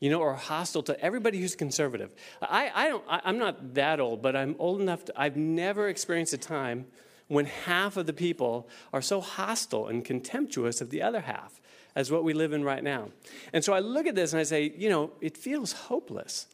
[0.02, 2.14] you know, or hostile to everybody who's conservative.
[2.42, 5.88] I, I don't, I, am not that old, but I'm old enough to, I've never
[5.88, 6.88] experienced a time
[7.28, 11.62] when half of the people are so hostile and contemptuous of the other half
[11.96, 13.10] as what we live in right now.
[13.54, 16.48] And so I look at this and I say, you know, it feels hopeless.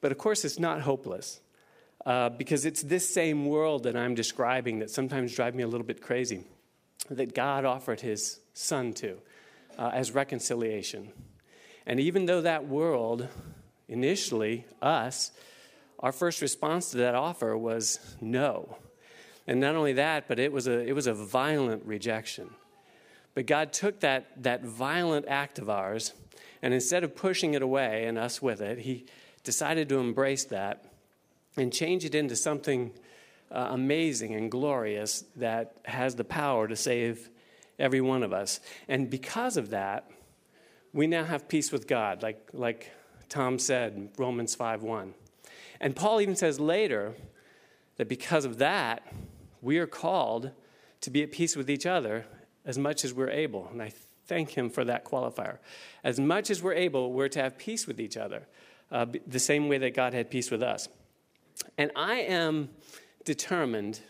[0.00, 1.40] But of course, it's not hopeless.
[2.04, 5.86] Uh, because it's this same world that I'm describing that sometimes drives me a little
[5.86, 6.44] bit crazy,
[7.10, 9.18] that God offered his son to
[9.76, 11.12] uh, as reconciliation.
[11.86, 13.28] And even though that world,
[13.88, 15.30] initially, us,
[16.00, 18.76] our first response to that offer was no.
[19.46, 22.50] And not only that, but it was a, it was a violent rejection.
[23.34, 26.12] But God took that, that violent act of ours,
[26.62, 29.06] and instead of pushing it away and us with it, He
[29.44, 30.84] decided to embrace that
[31.56, 32.92] and change it into something
[33.50, 37.30] uh, amazing and glorious that has the power to save
[37.78, 38.60] every one of us.
[38.88, 40.10] And because of that,
[40.96, 42.90] we now have peace with God, like, like
[43.28, 45.12] Tom said, Romans 5 1.
[45.78, 47.12] And Paul even says later
[47.98, 49.06] that because of that,
[49.60, 50.52] we are called
[51.02, 52.24] to be at peace with each other
[52.64, 53.68] as much as we're able.
[53.70, 53.92] And I
[54.26, 55.58] thank him for that qualifier.
[56.02, 58.46] As much as we're able, we're to have peace with each other,
[58.90, 60.88] uh, the same way that God had peace with us.
[61.76, 62.70] And I am
[63.26, 64.00] determined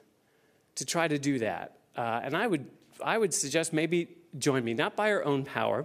[0.76, 1.78] to try to do that.
[1.96, 2.70] Uh, and I would,
[3.02, 5.84] I would suggest maybe join me, not by our own power,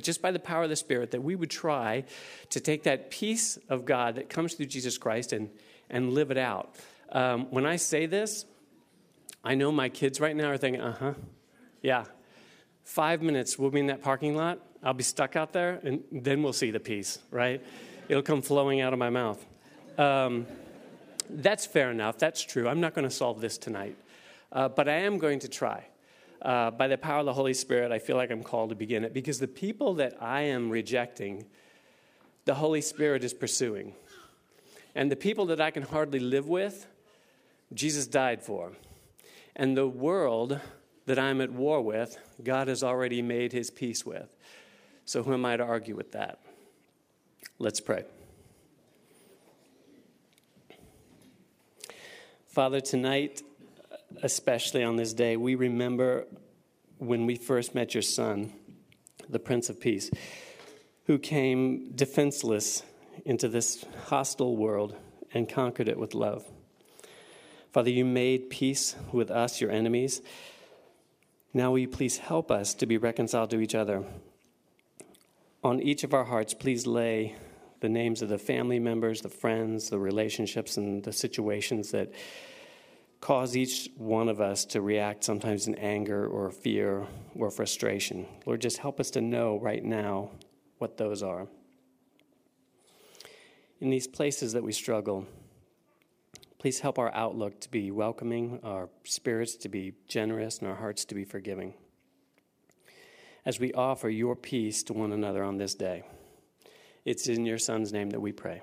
[0.00, 2.04] but just by the power of the Spirit, that we would try
[2.48, 5.50] to take that peace of God that comes through Jesus Christ and,
[5.90, 6.74] and live it out.
[7.12, 8.46] Um, when I say this,
[9.44, 11.14] I know my kids right now are thinking, uh huh,
[11.82, 12.04] yeah.
[12.82, 14.60] Five minutes, we'll be in that parking lot.
[14.82, 17.62] I'll be stuck out there, and then we'll see the peace, right?
[18.08, 19.44] It'll come flowing out of my mouth.
[19.98, 20.46] Um,
[21.28, 22.16] that's fair enough.
[22.16, 22.68] That's true.
[22.68, 23.96] I'm not going to solve this tonight.
[24.50, 25.84] Uh, but I am going to try.
[26.42, 29.04] Uh, by the power of the Holy Spirit, I feel like I'm called to begin
[29.04, 31.44] it because the people that I am rejecting,
[32.46, 33.94] the Holy Spirit is pursuing.
[34.94, 36.86] And the people that I can hardly live with,
[37.74, 38.72] Jesus died for.
[39.54, 40.60] And the world
[41.06, 44.34] that I'm at war with, God has already made his peace with.
[45.04, 46.38] So who am I to argue with that?
[47.58, 48.04] Let's pray.
[52.46, 53.42] Father, tonight,
[54.22, 56.26] especially on this day, we remember
[56.98, 58.52] when we first met your son,
[59.28, 60.10] the Prince of Peace,
[61.04, 62.82] who came defenseless
[63.24, 64.96] into this hostile world
[65.32, 66.44] and conquered it with love.
[67.72, 70.22] Father, you made peace with us, your enemies.
[71.54, 74.04] Now, will you please help us to be reconciled to each other?
[75.62, 77.36] On each of our hearts, please lay
[77.80, 82.12] the names of the family members, the friends, the relationships, and the situations that
[83.20, 88.26] cause each one of us to react sometimes in anger or fear or frustration.
[88.46, 90.30] Lord, just help us to know right now
[90.78, 91.46] what those are.
[93.80, 95.26] In these places that we struggle,
[96.58, 101.04] please help our outlook to be welcoming, our spirits to be generous, and our hearts
[101.06, 101.74] to be forgiving.
[103.46, 106.04] As we offer your peace to one another on this day,
[107.06, 108.60] it's in your Son's name that we pray.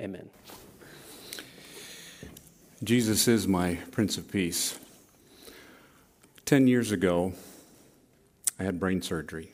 [0.00, 0.30] Amen.
[2.84, 4.76] Jesus is my Prince of Peace.
[6.44, 7.32] Ten years ago,
[8.58, 9.52] I had brain surgery.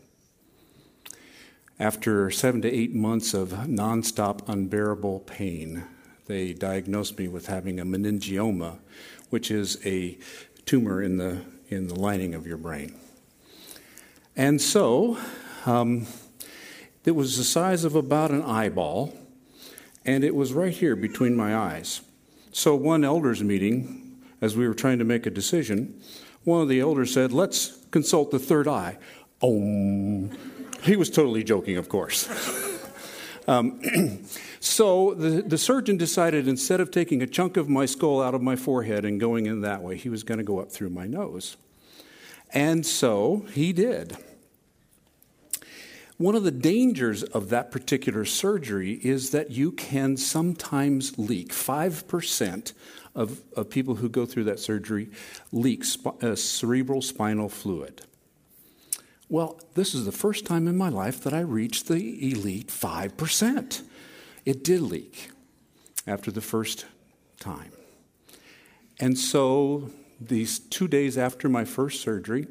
[1.79, 5.85] After seven to eight months of nonstop, unbearable pain,
[6.25, 8.79] they diagnosed me with having a meningioma,
[9.29, 10.17] which is a
[10.65, 12.99] tumor in the, in the lining of your brain.
[14.37, 15.19] And so,
[15.67, 16.07] um,
[17.05, 19.13] it was the size of about an eyeball,
[20.07, 22.01] and it was right here between my eyes.
[22.59, 26.03] So, one elders' meeting, as we were trying to make a decision,
[26.43, 28.99] one of the elders said, Let's consult the third eye.
[29.41, 30.29] Oh,
[30.83, 32.29] he was totally joking, of course.
[33.47, 33.81] um,
[34.59, 38.43] so the, the surgeon decided instead of taking a chunk of my skull out of
[38.43, 41.07] my forehead and going in that way, he was going to go up through my
[41.07, 41.57] nose.
[42.53, 44.17] And so he did.
[46.19, 51.51] One of the dangers of that particular surgery is that you can sometimes leak.
[51.51, 52.73] 5%
[53.15, 55.11] of, of people who go through that surgery
[55.53, 58.03] leak sp- uh, cerebral spinal fluid.
[59.29, 63.83] Well, this is the first time in my life that I reached the elite 5%.
[64.45, 65.31] It did leak
[66.05, 66.87] after the first
[67.39, 67.71] time.
[68.99, 72.49] And so, these two days after my first surgery,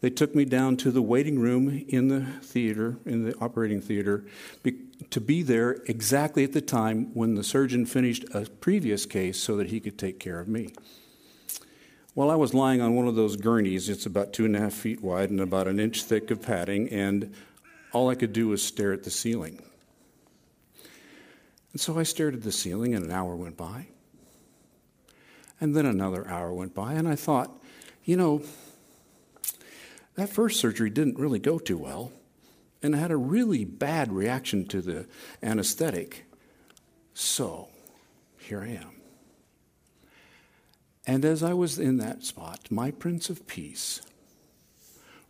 [0.00, 4.24] they took me down to the waiting room in the theater, in the operating theater,
[4.62, 4.76] be,
[5.10, 9.56] to be there exactly at the time when the surgeon finished a previous case so
[9.56, 10.72] that he could take care of me.
[12.14, 13.88] Well, I was lying on one of those gurneys.
[13.88, 16.88] It's about two and a half feet wide and about an inch thick of padding,
[16.88, 17.34] and
[17.92, 19.62] all I could do was stare at the ceiling.
[21.72, 23.88] And so I stared at the ceiling, and an hour went by.
[25.60, 27.62] And then another hour went by, and I thought,
[28.04, 28.42] you know,
[30.16, 32.12] that first surgery didn't really go too well,
[32.82, 35.06] and I had a really bad reaction to the
[35.42, 36.24] anesthetic.
[37.14, 37.68] So
[38.38, 38.90] here I am.
[41.06, 44.00] And as I was in that spot, my Prince of Peace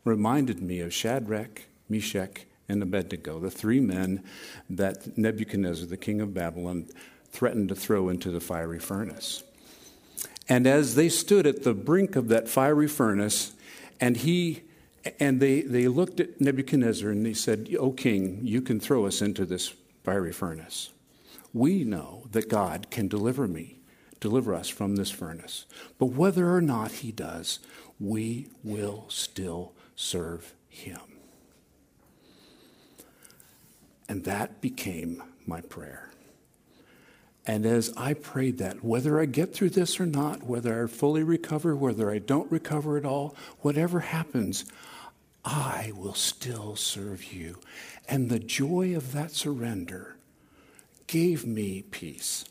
[0.04, 4.24] reminded me of Shadrach, Meshach, and Abednego, the three men
[4.70, 6.88] that Nebuchadnezzar, the king of Babylon,
[7.30, 9.42] threatened to throw into the fiery furnace.
[10.48, 13.52] And as they stood at the brink of that fiery furnace,
[14.00, 14.62] and he
[15.20, 19.22] and they, they looked at Nebuchadnezzar and they said, O king, you can throw us
[19.22, 20.90] into this fiery furnace.
[21.52, 23.76] We know that God can deliver me
[24.20, 25.66] deliver us from this furnace.
[25.98, 27.60] But whether or not he does,
[28.00, 31.00] we will still serve him.
[34.08, 36.10] And that became my prayer.
[37.46, 41.22] And as I prayed that, whether I get through this or not, whether I fully
[41.22, 44.64] recover, whether I don't recover at all, whatever happens,
[45.46, 47.60] I will still serve you.
[48.08, 50.16] And the joy of that surrender
[51.06, 52.44] gave me peace.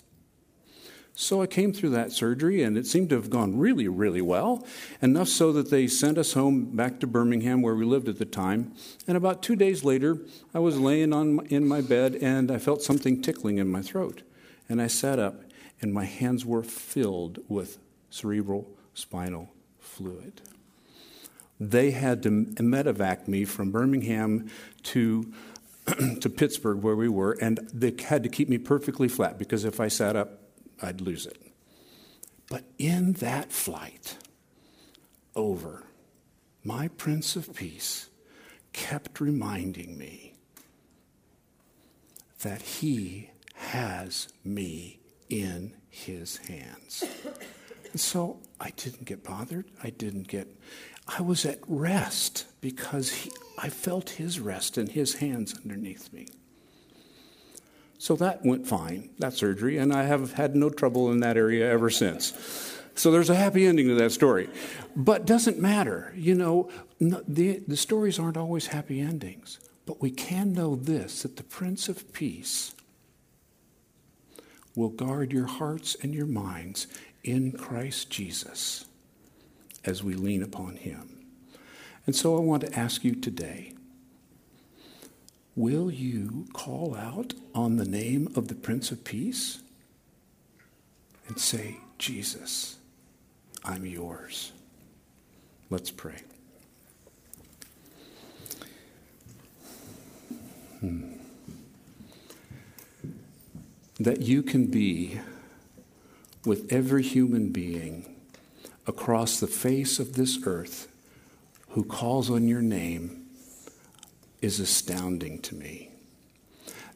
[1.14, 4.66] So I came through that surgery, and it seemed to have gone really, really well.
[5.02, 8.26] Enough so that they sent us home back to Birmingham, where we lived at the
[8.26, 8.74] time.
[9.08, 10.18] And about two days later,
[10.54, 14.24] I was laying on, in my bed, and I felt something tickling in my throat.
[14.68, 15.42] And I sat up,
[15.82, 17.78] and my hands were filled with
[18.10, 20.42] cerebral spinal fluid.
[21.60, 24.50] They had to medevac me from Birmingham
[24.84, 25.32] to
[26.20, 29.80] to Pittsburgh, where we were, and they had to keep me perfectly flat because if
[29.80, 30.42] I sat up,
[30.82, 31.38] I'd lose it.
[32.50, 34.18] But in that flight
[35.36, 35.84] over,
[36.64, 38.10] my Prince of Peace
[38.74, 40.34] kept reminding me
[42.40, 47.04] that he has me in his hands.
[47.92, 49.66] And so I didn't get bothered.
[49.84, 50.48] I didn't get,
[51.08, 56.28] I was at rest because he, I felt his rest and his hands underneath me.
[57.98, 61.70] So that went fine, that surgery, and I have had no trouble in that area
[61.70, 62.34] ever since.
[62.96, 64.50] So there's a happy ending to that story.
[64.96, 66.14] But doesn't matter.
[66.16, 69.60] You know, the, the stories aren't always happy endings.
[69.86, 72.74] But we can know this that the Prince of Peace
[74.76, 76.88] will guard your hearts and your minds
[77.24, 78.86] in Christ Jesus
[79.86, 81.10] as we lean upon him.
[82.06, 83.74] And so I want to ask you today
[85.56, 89.60] Will you call out on the name of the Prince of Peace
[91.30, 92.76] and say, Jesus,
[93.64, 94.52] I'm yours?
[95.70, 96.24] Let's pray.
[100.82, 101.14] Hmm.
[103.98, 105.22] That you can be
[106.46, 108.15] with every human being
[108.88, 110.88] across the face of this earth
[111.70, 113.26] who calls on your name
[114.42, 115.90] is astounding to me.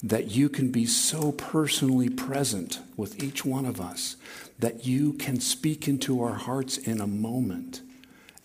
[0.02, 4.16] That you can be so personally present with each one of us,
[4.60, 7.82] that you can speak into our hearts in a moment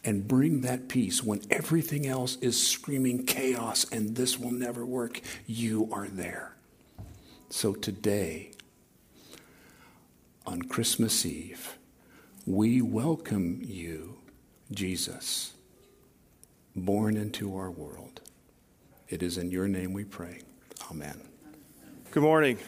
[0.04, 5.20] and bring that peace when everything else is screaming chaos and this will never work.
[5.46, 6.54] You are there.
[7.48, 8.50] So today,
[10.46, 11.78] on Christmas Eve,
[12.46, 14.18] we welcome you,
[14.70, 15.54] Jesus,
[16.76, 18.20] born into our world.
[19.08, 20.40] It is in your name we pray.
[20.90, 21.20] Amen.
[22.10, 22.58] Good morning.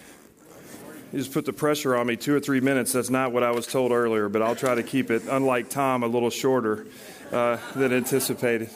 [1.13, 2.93] You just put the pressure on me two or three minutes.
[2.93, 6.03] That's not what I was told earlier, but I'll try to keep it, unlike Tom,
[6.03, 6.87] a little shorter
[7.31, 8.71] uh, than anticipated.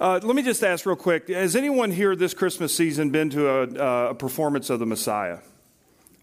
[0.00, 3.48] Uh, let me just ask real quick Has anyone here this Christmas season been to
[3.48, 5.38] a, uh, a performance of the Messiah?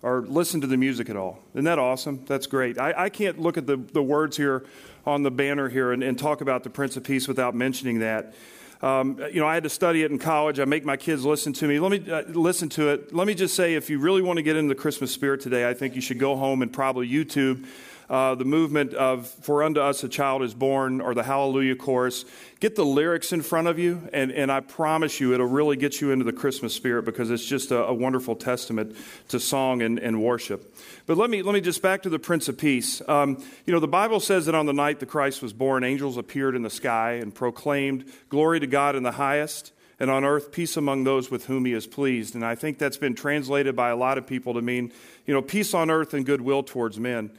[0.05, 1.39] Or listen to the music at all?
[1.55, 2.25] Isn't that awesome?
[2.27, 2.77] That's great.
[2.77, 4.63] I, I can't look at the, the words here
[5.03, 8.35] on the banner here and, and talk about the Prince of Peace without mentioning that.
[8.83, 10.59] Um, you know, I had to study it in college.
[10.59, 11.79] I make my kids listen to me.
[11.79, 13.15] Let me uh, listen to it.
[13.15, 15.67] Let me just say, if you really want to get into the Christmas spirit today,
[15.67, 17.65] I think you should go home and probably YouTube
[18.09, 22.25] uh, the movement of For Unto Us a Child is Born or the Hallelujah Chorus.
[22.59, 26.01] Get the lyrics in front of you, and, and I promise you it'll really get
[26.01, 28.95] you into the Christmas spirit because it's just a, a wonderful testament
[29.29, 30.75] to song and, and, worship.
[31.05, 33.01] But let me, let me just back to the Prince of Peace.
[33.07, 36.17] Um, you know, the Bible says that on the night the Christ was born, angels
[36.17, 40.51] appeared in the sky and proclaimed, Glory to God in the highest and on earth
[40.51, 42.35] peace among those with whom he is pleased.
[42.35, 44.91] And I think that's been translated by a lot of people to mean,
[45.25, 47.31] you know, peace on earth and goodwill towards men.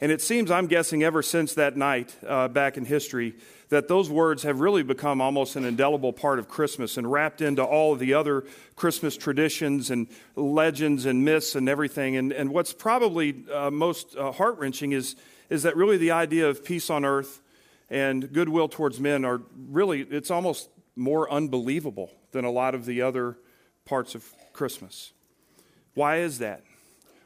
[0.00, 3.34] And it seems, I'm guessing, ever since that night uh, back in history,
[3.68, 7.62] that those words have really become almost an indelible part of Christmas and wrapped into
[7.62, 8.44] all of the other
[8.76, 12.16] Christmas traditions and legends and myths and everything.
[12.16, 15.16] And, and what's probably uh, most uh, heart wrenching is,
[15.48, 17.40] is that really the idea of peace on earth
[17.88, 23.02] and goodwill towards men are really, it's almost more unbelievable than a lot of the
[23.02, 23.38] other
[23.84, 25.12] parts of Christmas.
[25.94, 26.62] Why is that?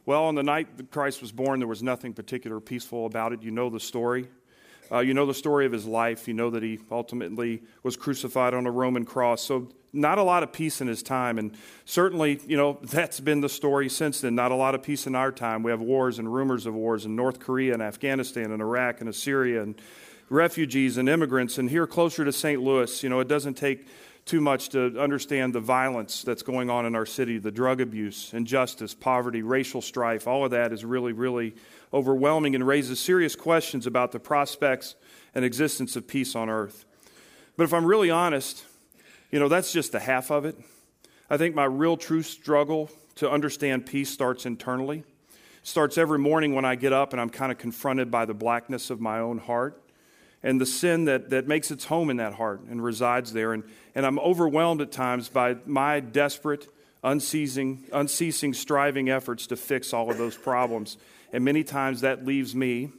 [0.09, 3.42] Well, on the night that Christ was born, there was nothing particular peaceful about it.
[3.42, 4.26] You know the story.
[4.90, 6.26] Uh, you know the story of his life.
[6.26, 9.42] You know that he ultimately was crucified on a Roman cross.
[9.42, 11.38] So, not a lot of peace in his time.
[11.38, 11.54] And
[11.84, 14.34] certainly, you know, that's been the story since then.
[14.34, 15.62] Not a lot of peace in our time.
[15.62, 19.11] We have wars and rumors of wars in North Korea and Afghanistan and Iraq and
[19.11, 19.78] Assyria and
[20.30, 21.59] refugees and immigrants.
[21.59, 22.62] And here, closer to St.
[22.62, 23.86] Louis, you know, it doesn't take
[24.29, 28.33] too much to understand the violence that's going on in our city the drug abuse,
[28.35, 30.29] injustice, poverty, racial strife.
[30.29, 31.55] All of that is really, really
[31.93, 34.95] overwhelming and raises serious questions about the prospects
[35.35, 36.85] and existence of peace on earth.
[37.57, 38.64] But if I'm really honest,
[39.31, 40.57] you know, that's just the half of it.
[41.31, 44.99] I think my real true struggle to understand peace starts internally.
[44.99, 45.05] It
[45.62, 48.91] starts every morning when I get up and I'm kind of confronted by the blackness
[48.91, 49.83] of my own heart
[50.43, 53.53] and the sin that, that makes its home in that heart and resides there.
[53.53, 53.64] And,
[53.95, 56.68] and I'm overwhelmed at times by my desperate,
[57.03, 60.97] unceasing, unceasing striving efforts to fix all of those problems.
[61.32, 62.93] And many times that leaves me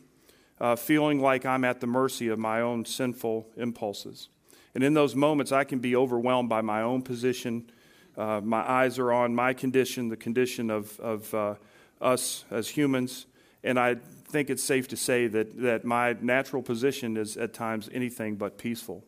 [0.59, 4.27] uh, feeling like I'm at the mercy of my own sinful impulses.
[4.75, 7.71] And in those moments, I can be overwhelmed by my own position.
[8.17, 11.55] Uh, my eyes are on my condition, the condition of, of uh,
[12.01, 13.25] us as humans.
[13.63, 13.95] And I
[14.25, 18.57] think it's safe to say that, that my natural position is at times anything but
[18.57, 19.03] peaceful.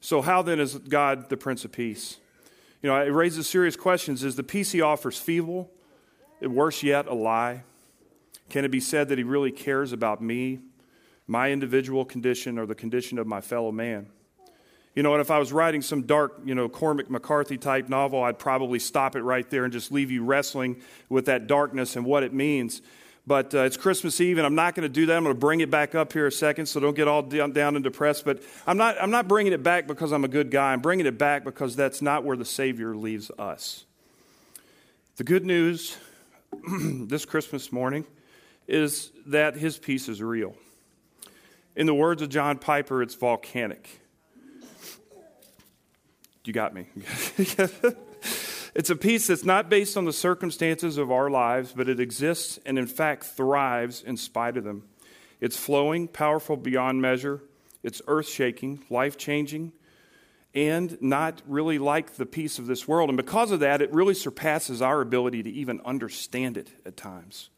[0.00, 2.18] So, how then is God the Prince of Peace?
[2.82, 4.22] You know, it raises serious questions.
[4.22, 5.70] Is the peace he offers feeble?
[6.40, 7.64] Worse yet, a lie?
[8.48, 10.60] Can it be said that he really cares about me,
[11.26, 14.06] my individual condition, or the condition of my fellow man?
[14.94, 18.22] You know, and if I was writing some dark, you know, Cormac McCarthy type novel,
[18.22, 22.04] I'd probably stop it right there and just leave you wrestling with that darkness and
[22.04, 22.80] what it means.
[23.28, 25.14] But uh, it's Christmas Eve, and I'm not going to do that.
[25.14, 27.76] I'm going to bring it back up here a second, so don't get all down,
[27.76, 28.24] and depressed.
[28.24, 30.72] But I'm not, I'm not bringing it back because I'm a good guy.
[30.72, 33.84] I'm bringing it back because that's not where the Savior leaves us.
[35.16, 35.98] The good news
[36.72, 38.06] this Christmas morning
[38.66, 40.56] is that His peace is real.
[41.76, 44.00] In the words of John Piper, it's volcanic.
[46.44, 46.86] You got me.
[48.78, 52.60] It's a peace that's not based on the circumstances of our lives, but it exists
[52.64, 54.84] and, in fact, thrives in spite of them.
[55.40, 57.42] It's flowing, powerful beyond measure.
[57.82, 59.72] It's earth shaking, life changing,
[60.54, 63.10] and not really like the peace of this world.
[63.10, 67.50] And because of that, it really surpasses our ability to even understand it at times.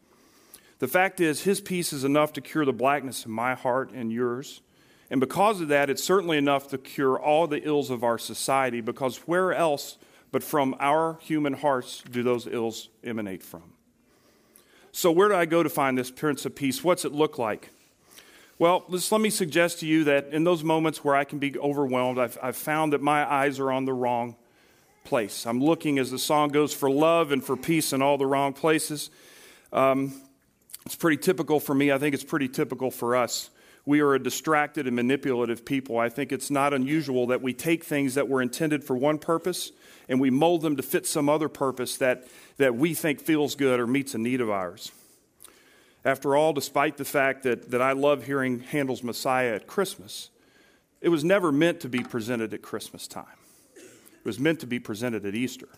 [0.79, 4.11] The fact is, His peace is enough to cure the blackness of my heart and
[4.11, 4.63] yours.
[5.11, 8.81] And because of that, it's certainly enough to cure all the ills of our society,
[8.81, 9.99] because where else
[10.33, 13.75] but from our human hearts do those ills emanate from.
[14.93, 16.83] So, where do I go to find this Prince of Peace?
[16.83, 17.71] What's it look like?
[18.59, 21.57] Well, just let me suggest to you that in those moments where I can be
[21.59, 24.37] overwhelmed, I've, I've found that my eyes are on the wrong
[25.05, 25.47] place.
[25.47, 28.53] I'm looking, as the song goes, for love and for peace in all the wrong
[28.53, 29.11] places.
[29.73, 30.21] Um,
[30.85, 31.91] it's pretty typical for me.
[31.91, 33.49] I think it's pretty typical for us.
[33.91, 35.99] We are a distracted and manipulative people.
[35.99, 39.73] I think it's not unusual that we take things that were intended for one purpose
[40.09, 42.29] and we mold them to fit some other purpose that,
[42.59, 44.93] that we think feels good or meets a need of ours.
[46.05, 50.31] After all, despite the fact that, that I love hearing Handel's Messiah at Christmas,
[51.01, 53.27] it was never meant to be presented at Christmas time.
[53.75, 55.69] It was meant to be presented at Easter.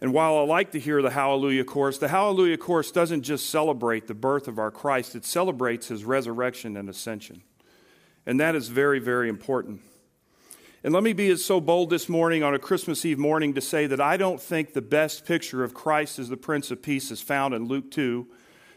[0.00, 4.06] And while I like to hear the Hallelujah Chorus, the Hallelujah Chorus doesn't just celebrate
[4.06, 7.42] the birth of our Christ, it celebrates his resurrection and ascension.
[8.24, 9.82] And that is very, very important.
[10.82, 13.86] And let me be so bold this morning on a Christmas Eve morning to say
[13.86, 17.20] that I don't think the best picture of Christ as the Prince of Peace is
[17.20, 18.26] found in Luke 2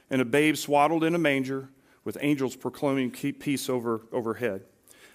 [0.09, 1.69] and a babe swaddled in a manger
[2.03, 4.63] with angels proclaiming peace over, overhead.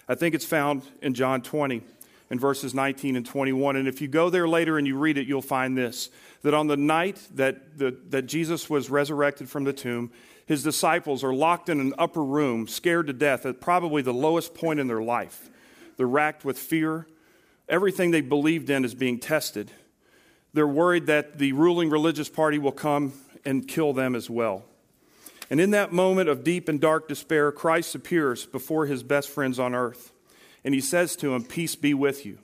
[0.07, 1.83] I think it's found in John 20
[2.29, 3.75] in verses 19 and 21.
[3.75, 6.09] And if you go there later and you read it, you'll find this
[6.41, 10.11] that on the night that, the, that Jesus was resurrected from the tomb,
[10.45, 14.53] His disciples are locked in an upper room, scared to death at probably the lowest
[14.53, 15.49] point in their life.
[15.97, 17.07] They're racked with fear.
[17.67, 19.71] Everything they believed in is being tested.
[20.53, 23.13] They're worried that the ruling religious party will come
[23.45, 24.63] and kill them as well.
[25.49, 29.59] And in that moment of deep and dark despair, Christ appears before his best friends
[29.59, 30.11] on earth.
[30.63, 32.39] And he says to him, Peace be with you.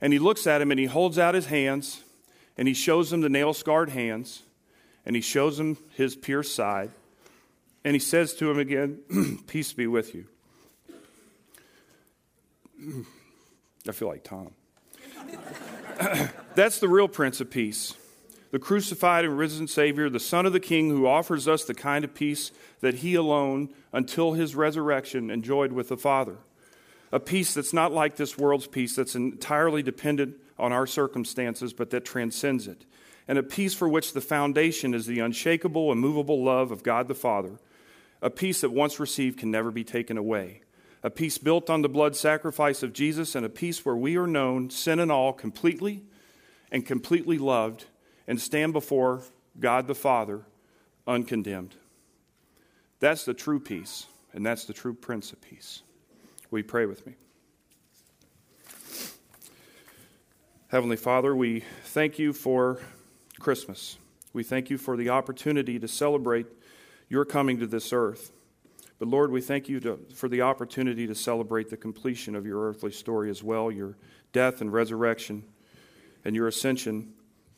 [0.00, 2.02] And he looks at him and he holds out his hands
[2.56, 4.42] and he shows him the nail scarred hands
[5.06, 6.90] and he shows him his pierced side.
[7.84, 8.98] And he says to him again,
[9.46, 10.26] Peace be with you.
[13.88, 14.50] I feel like Tom.
[16.54, 17.94] That's the real Prince of Peace
[18.54, 22.04] the crucified and risen Savior, the Son of the King, who offers us the kind
[22.04, 22.52] of peace
[22.82, 26.36] that He alone, until His resurrection, enjoyed with the Father.
[27.12, 31.90] A peace that's not like this world's peace, that's entirely dependent on our circumstances, but
[31.90, 32.84] that transcends it.
[33.26, 37.14] And a peace for which the foundation is the unshakable, immovable love of God the
[37.14, 37.58] Father.
[38.20, 40.62] A peace that once received can never be taken away.
[41.02, 44.26] A peace built on the blood sacrifice of Jesus, and a peace where we are
[44.26, 46.02] known, sin and all, completely
[46.72, 47.84] and completely loved
[48.26, 49.22] and stand before
[49.60, 50.42] God the Father
[51.06, 51.76] uncondemned.
[52.98, 55.83] That's the true peace, and that's the true Prince of Peace.
[56.54, 57.14] Will you pray with me?
[60.68, 62.78] Heavenly Father, we thank you for
[63.40, 63.98] Christmas.
[64.32, 66.46] We thank you for the opportunity to celebrate
[67.08, 68.30] your coming to this earth.
[69.00, 72.68] But Lord, we thank you to, for the opportunity to celebrate the completion of your
[72.68, 73.96] earthly story as well, your
[74.32, 75.42] death and resurrection
[76.24, 77.14] and your ascension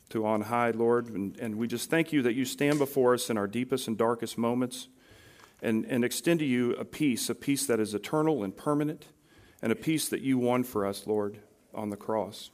[0.09, 1.09] to on high, Lord.
[1.09, 3.95] And, and we just thank you that you stand before us in our deepest and
[3.95, 4.87] darkest moments
[5.61, 9.07] and, and extend to you a peace, a peace that is eternal and permanent,
[9.61, 11.39] and a peace that you won for us, Lord,
[11.73, 12.51] on the cross.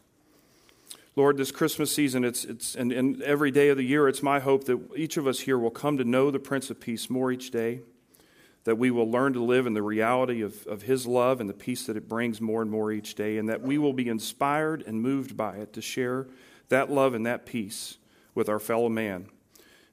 [1.16, 4.40] Lord, this Christmas season, it's, it's, and, and every day of the year, it's my
[4.40, 7.32] hope that each of us here will come to know the Prince of Peace more
[7.32, 7.82] each day,
[8.64, 11.54] that we will learn to live in the reality of, of His love and the
[11.54, 14.82] peace that it brings more and more each day, and that we will be inspired
[14.88, 16.28] and moved by it to share
[16.70, 17.98] that love and that peace
[18.34, 19.28] with our fellow man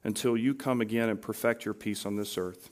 [0.03, 2.71] until you come again and perfect your peace on this earth.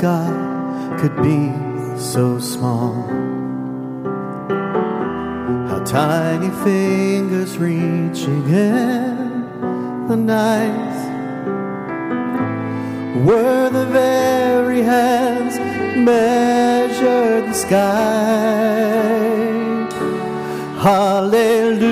[0.00, 1.52] God could be
[1.98, 2.94] so small.
[5.68, 10.96] How tiny fingers reaching in the night
[13.26, 15.58] were the very hands
[15.98, 18.70] measured the sky.
[20.80, 21.90] Hallelujah,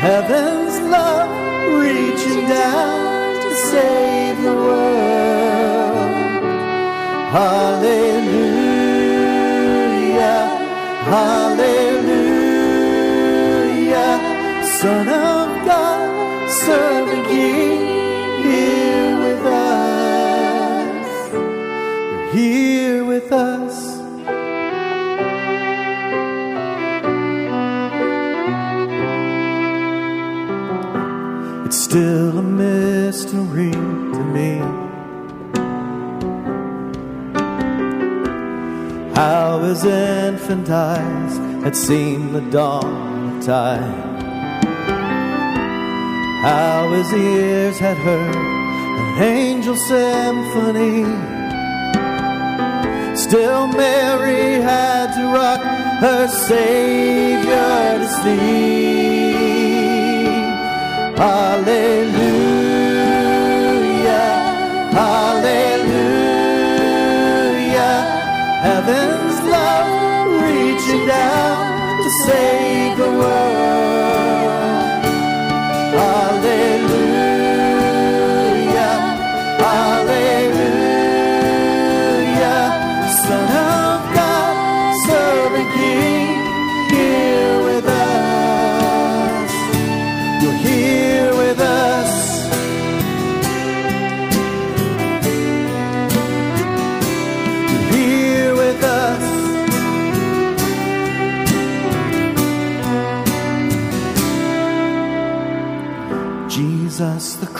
[0.00, 0.49] heaven
[7.30, 8.90] Hallelujah,
[11.06, 11.69] hallelujah,
[40.50, 44.20] infant eyes had seen the dawn of time.
[46.42, 51.04] How his ears had heard an angel symphony.
[53.16, 55.62] Still, Mary had to rock
[56.00, 58.40] her Savior to sleep.
[61.16, 62.59] Hallelujah,
[71.10, 73.89] down to save the world.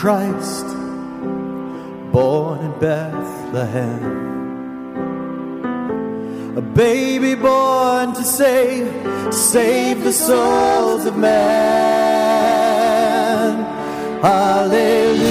[0.01, 0.65] Christ,
[2.11, 4.01] born in Bethlehem.
[6.57, 8.89] A baby born to save,
[9.31, 12.41] save the souls of man.
[14.23, 15.30] Hallelujah.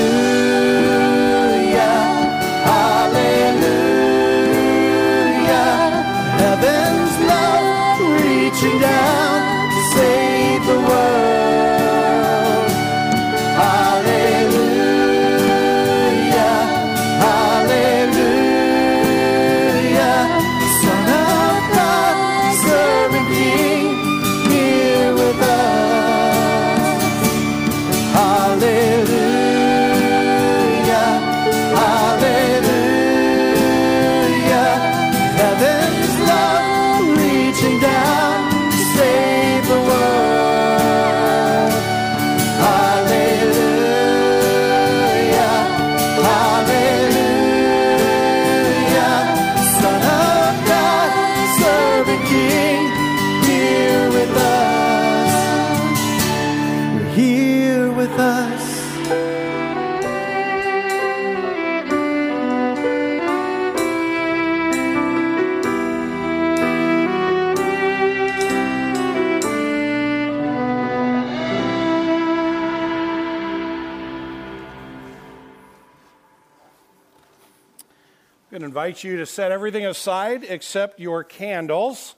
[78.90, 82.16] Invite you to set everything aside except your candles.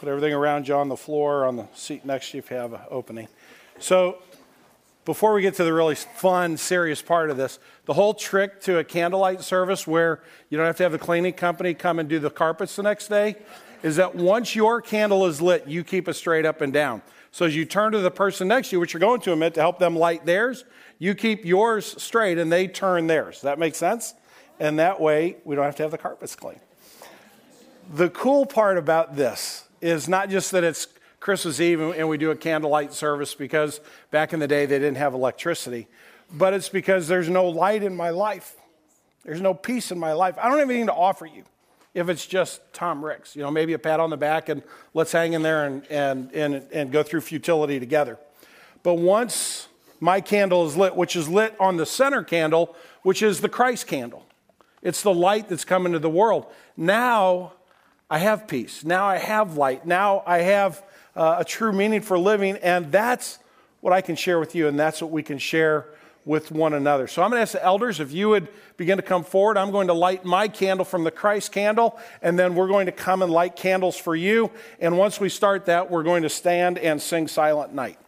[0.00, 2.58] Put everything around you on the floor, on the seat next to you if you
[2.58, 3.26] have an opening.
[3.78, 4.18] So,
[5.06, 8.76] before we get to the really fun, serious part of this, the whole trick to
[8.76, 10.20] a candlelight service where
[10.50, 13.08] you don't have to have the cleaning company come and do the carpets the next
[13.08, 13.36] day
[13.82, 17.00] is that once your candle is lit, you keep it straight up and down.
[17.30, 19.54] So as you turn to the person next to you, which you're going to admit
[19.54, 20.64] to help them light theirs,
[20.98, 23.42] you keep yours straight and they turn theirs.
[23.42, 24.14] That make sense?
[24.60, 26.60] And that way we don't have to have the carpets clean.
[27.92, 30.88] The cool part about this is not just that it's
[31.20, 33.80] Christmas Eve and we do a candlelight service because
[34.10, 35.88] back in the day they didn't have electricity,
[36.32, 38.56] but it's because there's no light in my life.
[39.24, 40.36] There's no peace in my life.
[40.38, 41.44] I don't have anything to offer you
[41.94, 43.34] if it's just Tom Ricks.
[43.34, 44.62] You know, maybe a pat on the back and
[44.94, 48.18] let's hang in there and, and, and, and go through futility together.
[48.82, 49.68] But once
[50.00, 53.86] my candle is lit, which is lit on the center candle, which is the Christ
[53.86, 54.24] candle,
[54.82, 56.46] it's the light that's come into the world.
[56.76, 57.52] Now
[58.10, 58.84] I have peace.
[58.84, 59.86] Now I have light.
[59.86, 60.82] Now I have
[61.16, 62.56] uh, a true meaning for living.
[62.56, 63.38] And that's
[63.80, 65.86] what I can share with you, and that's what we can share
[66.24, 67.06] with one another.
[67.06, 69.56] So I'm going to ask the elders if you would begin to come forward.
[69.56, 72.92] I'm going to light my candle from the Christ candle, and then we're going to
[72.92, 74.50] come and light candles for you.
[74.80, 77.98] And once we start that, we're going to stand and sing Silent Night.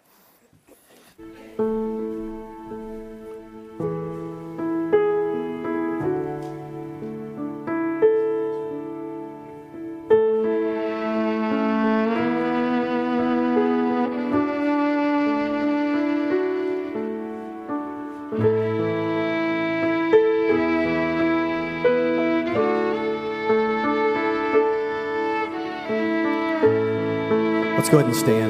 [27.90, 28.49] Go ahead and stand.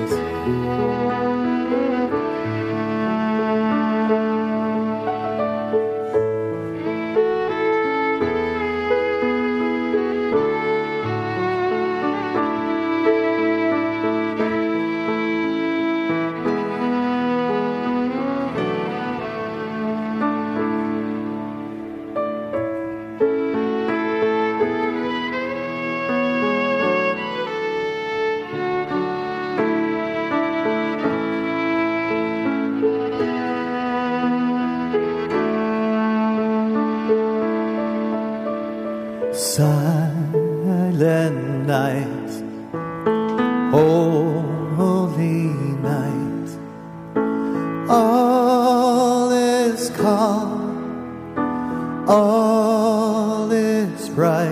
[54.20, 54.50] bright.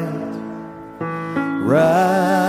[1.60, 2.47] Right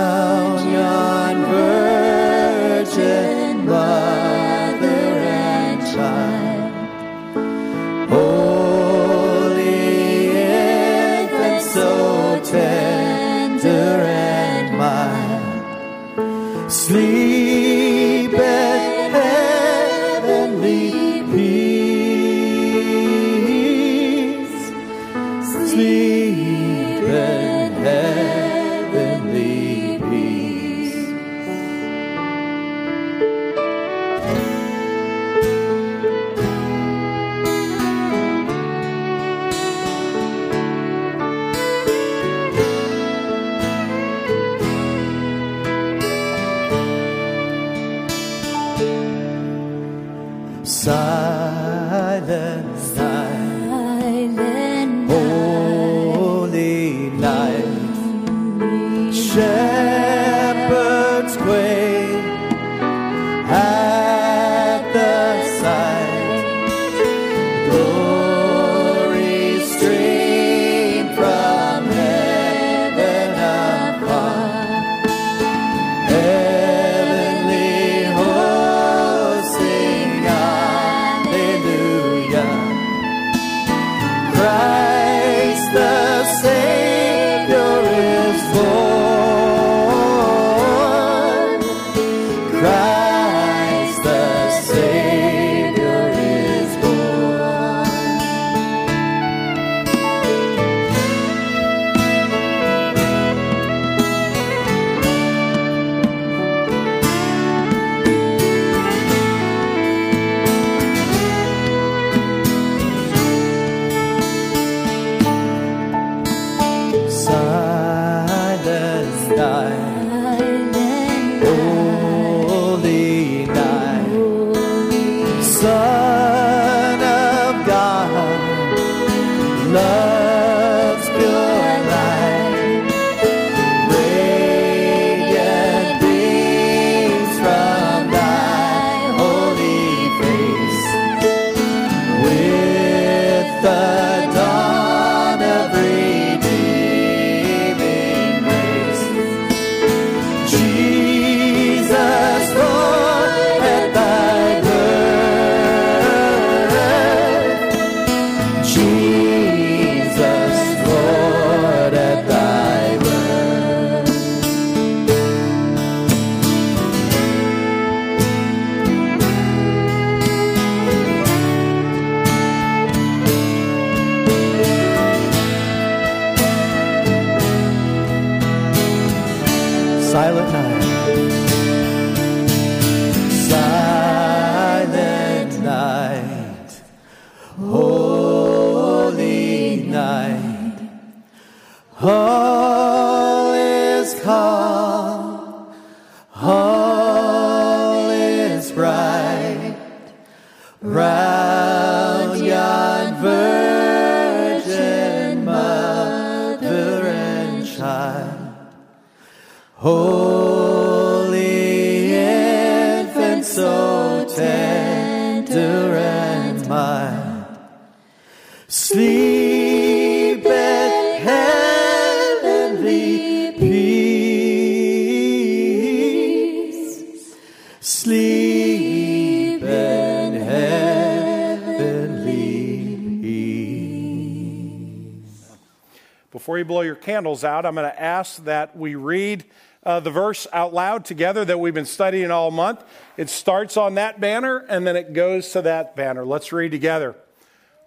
[237.20, 239.44] candles out, I'm going to ask that we read
[239.84, 242.82] uh, the verse out loud together that we've been studying all month.
[243.18, 246.24] It starts on that banner and then it goes to that banner.
[246.24, 247.14] Let's read together.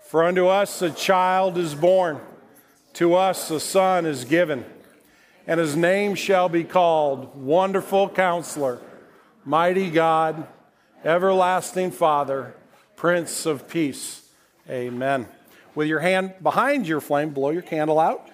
[0.06, 2.20] For unto us a child is born,
[2.94, 4.66] to us a son is given,
[5.48, 8.82] and his name shall be called Wonderful Counselor,
[9.44, 10.46] Mighty God,
[11.04, 12.54] Everlasting Father,
[12.96, 14.30] Prince of Peace.
[14.70, 15.28] Amen.
[15.74, 18.30] With your hand behind your flame, blow your candle out.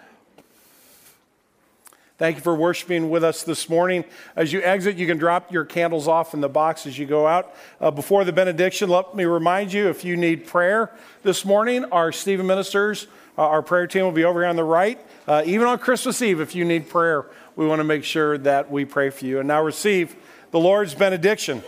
[2.20, 4.04] Thank you for worshiping with us this morning.
[4.36, 7.26] As you exit, you can drop your candles off in the box as you go
[7.26, 7.56] out.
[7.80, 10.92] Uh, before the benediction, let me remind you if you need prayer
[11.24, 13.08] this morning, our Stephen ministers,
[13.38, 15.00] uh, our prayer team will be over here on the right.
[15.30, 18.70] Uh, even on Christmas Eve, if you need prayer, we want to make sure that
[18.70, 19.40] we pray for you.
[19.40, 20.14] And now receive
[20.52, 21.64] the Lord's benediction,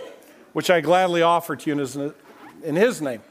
[0.51, 3.21] which I gladly offer to you in his, in his name.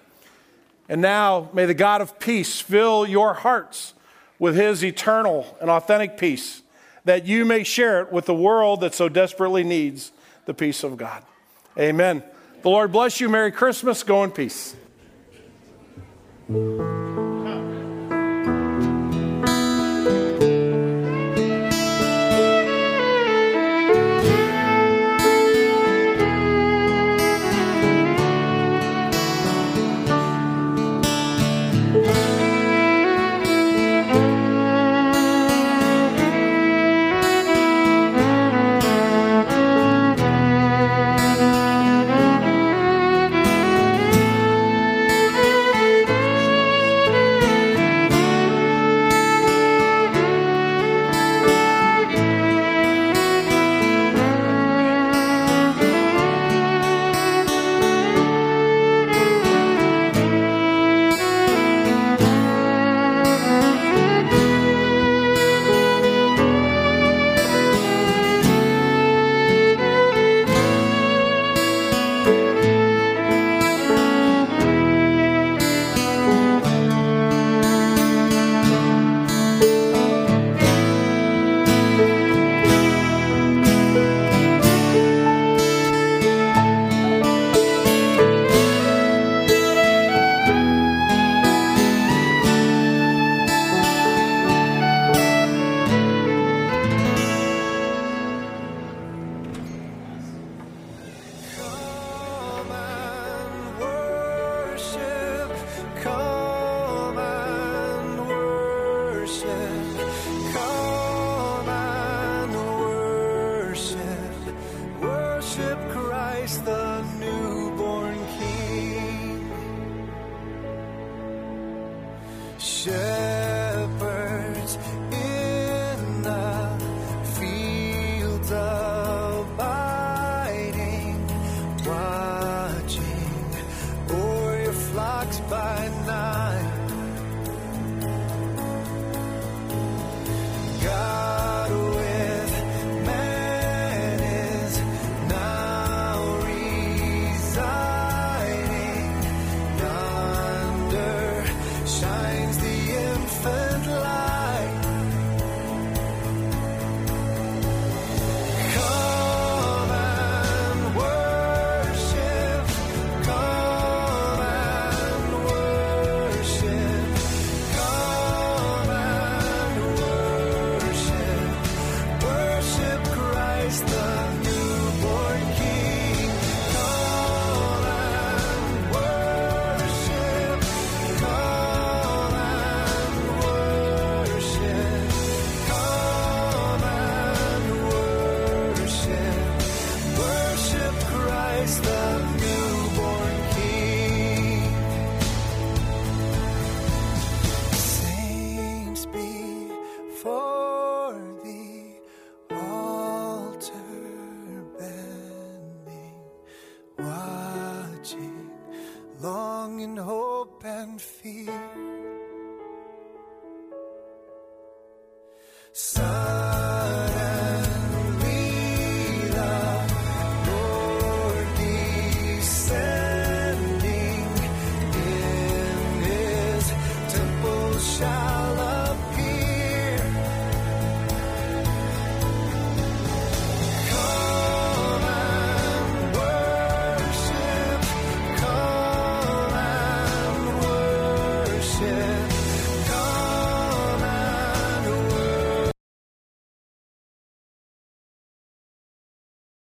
[0.89, 3.93] And now, may the God of peace fill your hearts
[4.39, 6.63] with his eternal and authentic peace
[7.05, 10.13] that you may share it with the world that so desperately needs
[10.47, 11.23] the peace of God.
[11.79, 12.23] Amen.
[12.63, 13.29] The Lord bless you.
[13.29, 14.03] Merry Christmas.
[14.03, 14.77] Go in peace.